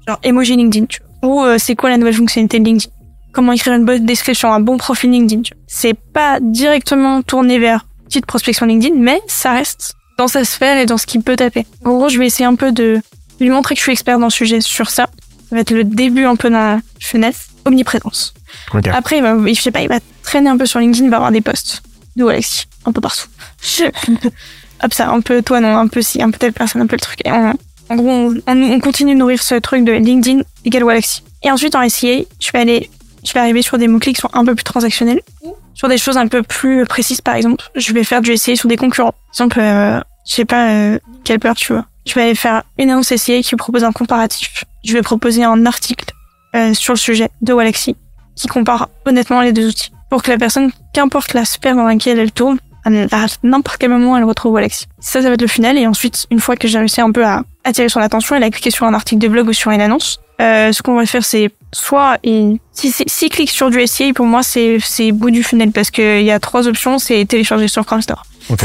genre 0.08 0.20
emoji 0.22 0.56
LinkedIn, 0.56 0.86
tu 0.86 1.01
vois. 1.01 1.32
Ou 1.32 1.44
euh, 1.44 1.58
c'est 1.58 1.75
quoi 1.75 1.89
la 1.89 1.98
nouvelle 1.98 2.13
fonctionnalité 2.13 2.60
de 2.60 2.65
LinkedIn? 2.65 2.94
Comment 3.34 3.53
écrire 3.53 3.74
une 3.74 3.86
bonne 3.86 4.06
description, 4.06 4.53
un 4.53 4.60
bon 4.60 4.77
profil 4.77 5.10
LinkedIn. 5.10 5.41
tu 5.41 5.56
vois. 5.56 5.63
C'est 5.65 5.96
pas 5.96 6.39
directement 6.39 7.24
tourné 7.24 7.58
vers 7.58 7.86
petite 8.12 8.25
prospection 8.25 8.65
LinkedIn, 8.65 8.96
mais 8.98 9.22
ça 9.27 9.53
reste 9.53 9.94
dans 10.18 10.27
sa 10.27 10.44
sphère 10.44 10.77
et 10.77 10.86
dans 10.86 10.98
ce 10.98 11.06
qu'il 11.08 11.22
peut 11.24 11.36
taper. 11.36 11.65
En 11.86 11.91
gros, 11.98 12.10
je 12.10 12.20
vais 12.20 12.27
essayer 12.27 12.46
un 12.46 12.56
peu 12.56 12.72
de 12.72 13.00
lui 13.39 13.50
montrer 13.50 13.74
que 13.75 13.80
je 13.80 13.84
suis 13.84 13.91
expert 13.94 14.20
dans 14.20 14.27
le 14.27 14.32
sujet 14.32 14.62
sur 14.62 14.89
ça. 14.89 15.08
Ça 15.50 15.56
va 15.56 15.62
être 15.62 15.72
le 15.72 15.84
début 15.84 16.25
un 16.25 16.36
peu 16.36 16.50
de 16.50 16.53
la 16.53 16.80
fenêtre, 17.00 17.39
omniprésence. 17.65 18.34
Après, 18.94 19.18
il 19.18 19.24
va, 19.24 19.36
je 19.48 19.60
sais 19.60 19.72
pas, 19.72 19.82
il 19.82 19.88
va 19.89 20.00
traîner 20.24 20.50
un 20.50 20.58
peu 20.58 20.65
sur 20.65 20.80
LinkedIn, 20.80 21.06
il 21.06 21.10
va 21.10 21.18
avoir 21.18 21.32
des 21.32 21.41
posts. 21.41 21.82
D'où 22.15 22.27
Alexis, 22.27 22.65
un 22.86 22.91
peu 22.91 23.01
partout. 23.01 23.27
Hop 24.84 24.94
ça, 24.94 25.10
un 25.10 25.22
peu 25.22 25.41
toi 25.41 25.60
non, 25.60 25.77
un 25.77 25.88
peu 25.88 26.01
si, 26.01 26.22
un 26.22 26.32
peu 26.32 26.38
telle 26.38 26.53
personne, 26.53 26.82
un 26.82 26.88
peu 26.88 26.96
le 26.96 27.01
truc. 27.01 27.20
Et 27.25 27.32
on- 27.32 27.53
en 27.89 27.96
gros, 27.96 28.10
on, 28.10 28.36
on- 28.48 28.72
on 28.74 28.80
continue 28.80 29.13
de 29.13 29.20
nourrir 29.20 29.41
ce 29.44 29.56
truc 29.56 29.84
de 29.84 29.91
LinkedIn 29.91 30.41
égale 30.65 30.89
Alexis. 30.89 31.24
Et 31.44 31.51
ensuite 31.51 31.75
en 31.75 31.88
SEA, 31.88 32.25
je 32.39 32.51
vais 32.51 32.60
aller, 32.60 32.89
je 33.23 33.33
vais 33.33 33.39
arriver 33.39 33.61
sur 33.61 33.77
des 33.77 33.87
mots-clés 33.87 34.13
qui 34.13 34.21
sont 34.21 34.29
un 34.33 34.45
peu 34.45 34.55
plus 34.55 34.63
transactionnels, 34.63 35.21
sur 35.73 35.87
des 35.87 35.97
choses 35.97 36.17
un 36.17 36.27
peu 36.27 36.43
plus 36.43 36.85
précises 36.85 37.21
par 37.21 37.35
exemple. 37.35 37.63
Je 37.75 37.93
vais 37.93 38.03
faire 38.03 38.21
du 38.21 38.35
SEA 38.35 38.55
sur 38.55 38.67
des 38.67 38.77
concurrents. 38.77 39.11
Par 39.11 39.33
exemple, 39.33 39.59
euh, 39.59 39.99
je 40.27 40.33
sais 40.33 40.45
pas 40.45 40.69
euh, 40.69 40.99
quelle 41.23 41.39
peur 41.39 41.55
tu 41.55 41.73
vois. 41.73 41.85
Je 42.05 42.13
vais 42.13 42.23
aller 42.23 42.35
faire 42.35 42.63
une 42.77 42.89
annonce 42.89 43.15
SEA 43.15 43.41
qui 43.41 43.55
propose 43.55 43.83
un 43.83 43.91
comparatif. 43.91 44.65
Je 44.83 44.93
vais 44.93 45.01
proposer 45.01 45.43
un 45.43 45.65
article 45.65 46.13
euh, 46.55 46.73
sur 46.73 46.93
le 46.93 46.99
sujet 46.99 47.29
de 47.41 47.53
Walaxy 47.53 47.95
qui 48.35 48.47
compare 48.47 48.89
honnêtement 49.05 49.41
les 49.41 49.53
deux 49.53 49.67
outils. 49.67 49.91
Pour 50.09 50.23
que 50.23 50.31
la 50.31 50.37
personne, 50.37 50.71
qu'importe 50.93 51.33
la 51.33 51.45
sphère 51.45 51.75
dans 51.75 51.85
laquelle 51.85 52.19
elle 52.19 52.31
tourne, 52.31 52.57
à 52.83 52.89
n'importe 53.43 53.77
quel 53.77 53.91
moment, 53.91 54.17
elle 54.17 54.23
retrouve 54.23 54.53
Walaxy. 54.53 54.87
Ça, 54.99 55.21
ça 55.21 55.27
va 55.27 55.35
être 55.35 55.41
le 55.41 55.47
final. 55.47 55.77
Et 55.77 55.85
ensuite, 55.85 56.25
une 56.31 56.39
fois 56.39 56.55
que 56.55 56.67
j'ai 56.67 56.79
réussi 56.79 56.99
un 56.99 57.11
peu 57.11 57.23
à 57.23 57.43
attirer 57.63 57.89
son 57.89 57.99
attention, 57.99 58.35
elle 58.35 58.43
a 58.43 58.49
cliqué 58.49 58.71
sur 58.71 58.85
un 58.85 58.93
article 58.93 59.21
de 59.21 59.27
blog 59.27 59.47
ou 59.47 59.53
sur 59.53 59.71
une 59.71 59.81
annonce. 59.81 60.19
Euh, 60.41 60.71
ce 60.71 60.81
qu'on 60.81 60.95
va 60.95 61.05
faire, 61.05 61.23
c'est 61.23 61.51
soit 61.73 62.17
il, 62.23 62.57
si, 62.73 62.91
si, 62.91 63.03
s'il 63.07 63.29
clique 63.29 63.49
sur 63.51 63.69
du 63.69 63.85
SEA, 63.87 64.13
pour 64.13 64.25
moi, 64.25 64.43
c'est 64.43 64.77
c'est 64.83 65.11
bout 65.11 65.31
du 65.31 65.43
funnel 65.43 65.71
parce 65.71 65.91
qu'il 65.91 66.23
y 66.23 66.31
a 66.31 66.39
trois 66.39 66.67
options, 66.67 66.99
c'est 66.99 67.25
télécharger 67.25 67.67
sur 67.67 67.85
Chrome 67.85 68.01
Store. 68.01 68.23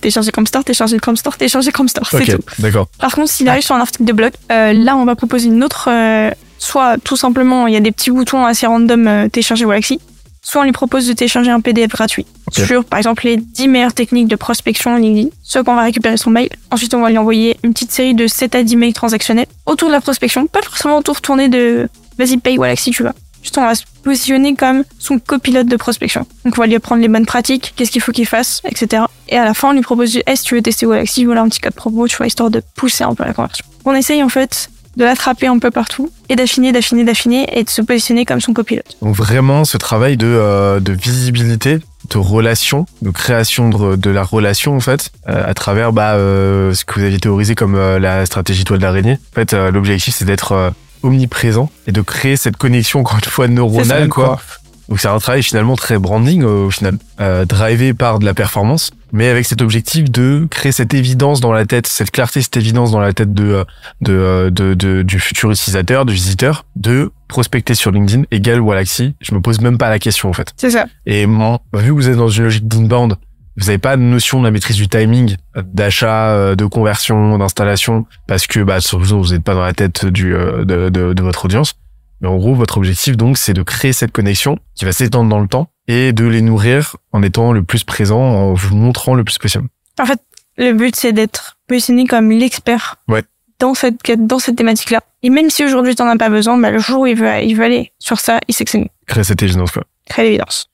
Télécharger 0.00 0.30
Chrome 0.32 0.46
Store, 0.46 0.64
télécharger 0.64 0.98
Chrome 0.98 1.16
Store, 1.16 1.36
télécharger 1.36 1.72
Chrome 1.72 1.88
Store, 1.88 2.06
c'est 2.10 2.24
tout. 2.24 2.42
D'accord. 2.58 2.86
Par 2.98 3.14
contre, 3.14 3.30
s'il 3.30 3.48
arrive 3.48 3.62
sur 3.62 3.74
un 3.74 3.80
article 3.80 4.04
de 4.04 4.12
blog, 4.12 4.32
euh, 4.50 4.72
là, 4.72 4.96
on 4.96 5.04
va 5.04 5.14
proposer 5.14 5.46
une 5.48 5.64
autre. 5.64 5.88
euh, 5.90 6.30
soit 6.58 6.96
tout 7.02 7.16
simplement, 7.16 7.66
il 7.66 7.74
y 7.74 7.76
a 7.76 7.80
des 7.80 7.90
petits 7.90 8.10
boutons 8.10 8.44
assez 8.44 8.66
random 8.66 9.06
euh, 9.08 9.28
télécharger 9.28 9.64
Walaxy. 9.64 9.98
Soit 10.44 10.62
on 10.62 10.64
lui 10.64 10.72
propose 10.72 11.06
de 11.06 11.12
télécharger 11.12 11.50
un 11.50 11.60
PDF 11.60 11.88
gratuit 11.90 12.26
sur, 12.50 12.84
par 12.84 12.98
exemple, 12.98 13.24
les 13.26 13.36
10 13.36 13.68
meilleures 13.68 13.94
techniques 13.94 14.26
de 14.28 14.34
prospection 14.36 14.92
en 14.92 14.96
LinkedIn. 14.96 15.28
Soit 15.42 15.62
qu'on 15.64 15.74
va 15.76 15.82
récupérer 15.82 16.16
son 16.16 16.30
mail. 16.30 16.48
Ensuite, 16.72 16.94
on 16.94 17.00
va 17.00 17.10
lui 17.10 17.18
envoyer 17.18 17.56
une 17.62 17.72
petite 17.72 17.92
série 17.92 18.14
de 18.14 18.26
7 18.26 18.56
à 18.56 18.62
10 18.64 18.76
mails 18.76 18.92
transactionnels 18.92 19.46
autour 19.66 19.88
de 19.88 19.92
la 19.92 20.00
prospection. 20.00 20.46
Pas 20.48 20.60
forcément 20.62 20.98
autour 20.98 21.20
tourné 21.20 21.48
de 21.48 21.88
vas-y, 22.24 22.36
paye 22.38 22.58
Walaxy, 22.58 22.90
tu 22.90 23.02
vois. 23.02 23.14
Juste, 23.42 23.58
on 23.58 23.62
va 23.62 23.74
se 23.74 23.82
positionner 24.04 24.54
comme 24.54 24.84
son 24.98 25.18
copilote 25.18 25.66
de 25.66 25.76
prospection. 25.76 26.26
Donc, 26.44 26.56
on 26.56 26.60
va 26.60 26.66
lui 26.66 26.76
apprendre 26.76 27.02
les 27.02 27.08
bonnes 27.08 27.26
pratiques, 27.26 27.72
qu'est-ce 27.76 27.90
qu'il 27.90 28.00
faut 28.00 28.12
qu'il 28.12 28.26
fasse, 28.26 28.62
etc. 28.64 29.04
Et 29.28 29.36
à 29.36 29.44
la 29.44 29.54
fin, 29.54 29.70
on 29.70 29.72
lui 29.72 29.80
propose, 29.80 30.16
est-ce 30.26 30.42
que 30.42 30.48
tu 30.48 30.54
veux 30.54 30.62
tester 30.62 30.86
Galaxy, 30.86 31.24
voilà 31.24 31.42
un 31.42 31.48
petit 31.48 31.60
code 31.60 31.74
promo, 31.74 32.06
tu 32.06 32.16
vois, 32.16 32.26
histoire 32.26 32.50
de 32.50 32.62
pousser 32.76 33.02
un 33.04 33.14
peu 33.14 33.24
la 33.24 33.32
conversion. 33.32 33.64
On 33.84 33.94
essaye, 33.94 34.22
en 34.22 34.28
fait, 34.28 34.70
de 34.96 35.04
l'attraper 35.04 35.46
un 35.46 35.58
peu 35.58 35.70
partout 35.70 36.10
et 36.28 36.36
d'affiner, 36.36 36.72
d'affiner, 36.72 37.04
d'affiner 37.04 37.58
et 37.58 37.64
de 37.64 37.70
se 37.70 37.82
positionner 37.82 38.24
comme 38.24 38.40
son 38.40 38.52
copilote. 38.52 38.96
Donc 39.00 39.16
vraiment 39.16 39.64
ce 39.64 39.76
travail 39.76 40.16
de, 40.16 40.26
euh, 40.26 40.80
de 40.80 40.92
visibilité, 40.92 41.78
de 42.10 42.18
relation, 42.18 42.86
de 43.00 43.10
création 43.10 43.70
de, 43.70 44.10
la 44.10 44.22
relation 44.22 44.76
en 44.76 44.80
fait, 44.80 45.10
euh, 45.28 45.48
à 45.48 45.54
travers 45.54 45.92
bah, 45.92 46.12
euh, 46.12 46.74
ce 46.74 46.84
que 46.84 47.00
vous 47.00 47.06
aviez 47.06 47.18
théorisé 47.18 47.54
comme 47.54 47.76
la 47.76 48.26
stratégie 48.26 48.64
toile 48.64 48.80
d'araignée. 48.80 49.18
En 49.32 49.34
fait, 49.34 49.52
l'objectif 49.54 50.14
c'est 50.14 50.24
d'être 50.24 50.72
omniprésent 51.02 51.70
et 51.86 51.92
de 51.92 52.00
créer 52.00 52.36
cette 52.36 52.56
connexion 52.56 53.00
encore 53.00 53.16
une 53.16 53.30
fois 53.30 53.48
neuronale 53.48 54.08
quoi. 54.08 54.40
Donc 54.88 55.00
c'est 55.00 55.08
un 55.08 55.18
travail 55.18 55.42
finalement 55.42 55.76
très 55.76 55.96
branding 55.98 56.42
au 56.42 56.70
final, 56.70 56.98
euh, 57.20 57.44
drivé 57.46 57.94
par 57.94 58.18
de 58.18 58.24
la 58.26 58.34
performance, 58.34 58.90
mais 59.12 59.28
avec 59.28 59.46
cet 59.46 59.62
objectif 59.62 60.10
de 60.10 60.46
créer 60.50 60.72
cette 60.72 60.92
évidence 60.92 61.40
dans 61.40 61.52
la 61.52 61.64
tête, 61.64 61.86
cette 61.86 62.10
clarté, 62.10 62.42
cette 62.42 62.56
évidence 62.56 62.90
dans 62.90 62.98
la 63.00 63.12
tête 63.12 63.32
de, 63.32 63.44
euh, 63.44 63.64
de, 64.02 64.12
euh, 64.12 64.50
de, 64.50 64.74
de- 64.74 65.02
du 65.02 65.18
futur 65.20 65.50
utilisateur, 65.50 66.04
du 66.04 66.12
visiteur, 66.12 66.66
de 66.76 67.10
prospecter 67.28 67.74
sur 67.74 67.90
LinkedIn 67.90 68.24
égale 68.32 68.60
Walaxy. 68.60 69.14
Je 69.20 69.34
me 69.34 69.40
pose 69.40 69.60
même 69.60 69.78
pas 69.78 69.88
la 69.88 69.98
question 69.98 70.28
en 70.28 70.32
fait. 70.34 70.52
C'est 70.56 70.70
ça. 70.70 70.84
Et 71.06 71.24
moi, 71.26 71.60
vu 71.72 71.86
que 71.88 71.92
vous 71.92 72.08
êtes 72.10 72.16
dans 72.16 72.28
une 72.28 72.44
logique 72.44 72.68
d'inbound, 72.68 73.14
vous 73.56 73.66
n'avez 73.66 73.78
pas 73.78 73.96
de 73.96 74.02
notion 74.02 74.40
de 74.40 74.44
la 74.44 74.50
maîtrise 74.50 74.76
du 74.76 74.88
timing, 74.88 75.36
euh, 75.56 75.62
d'achat, 75.64 76.30
euh, 76.30 76.54
de 76.54 76.64
conversion, 76.64 77.36
d'installation, 77.38 78.06
parce 78.26 78.46
que 78.46 78.60
bah, 78.60 78.78
vous 78.92 79.32
n'êtes 79.32 79.42
pas 79.44 79.54
dans 79.54 79.64
la 79.64 79.72
tête 79.74 80.06
du, 80.06 80.34
euh, 80.34 80.64
de, 80.64 80.88
de, 80.88 81.12
de 81.12 81.22
votre 81.22 81.44
audience. 81.44 81.74
Mais 82.20 82.28
en 82.28 82.36
gros, 82.36 82.54
votre 82.54 82.78
objectif 82.78 83.16
donc, 83.16 83.36
c'est 83.36 83.52
de 83.52 83.62
créer 83.62 83.92
cette 83.92 84.12
connexion 84.12 84.58
qui 84.74 84.84
va 84.84 84.92
s'étendre 84.92 85.28
dans 85.28 85.40
le 85.40 85.48
temps 85.48 85.68
et 85.88 86.12
de 86.12 86.24
les 86.24 86.40
nourrir 86.40 86.96
en 87.12 87.22
étant 87.22 87.52
le 87.52 87.62
plus 87.64 87.82
présent, 87.84 88.20
en 88.20 88.54
vous 88.54 88.76
montrant 88.76 89.14
le 89.14 89.24
plus 89.24 89.38
possible. 89.38 89.66
En 90.00 90.06
fait, 90.06 90.20
le 90.56 90.72
but, 90.72 90.94
c'est 90.94 91.12
d'être 91.12 91.56
positionné 91.66 92.06
comme 92.06 92.30
l'expert 92.30 92.96
Ouais. 93.08 93.24
dans 93.58 93.74
cette 93.74 93.98
dans 94.26 94.38
cette 94.38 94.56
thématique-là. 94.56 95.00
Et 95.24 95.30
même 95.30 95.50
si 95.50 95.64
aujourd'hui, 95.64 95.94
t'en 95.96 96.06
as 96.06 96.16
pas 96.16 96.28
besoin, 96.28 96.56
bah, 96.58 96.70
le 96.70 96.78
jour 96.78 97.00
où 97.02 97.06
il 97.06 97.16
veut, 97.16 97.42
il 97.42 97.54
veut 97.54 97.64
aller 97.64 97.92
sur 97.98 98.20
ça, 98.20 98.38
il 98.48 98.54
sait 98.54 98.64
que 98.64 98.70
c'est 98.70 98.78
nous. 98.78 98.88
Créer 99.06 99.24
cette 99.24 99.42
évidence 99.42 99.72
quoi. 99.72 99.82
Créer 100.08 100.26
l'évidence. 100.26 100.68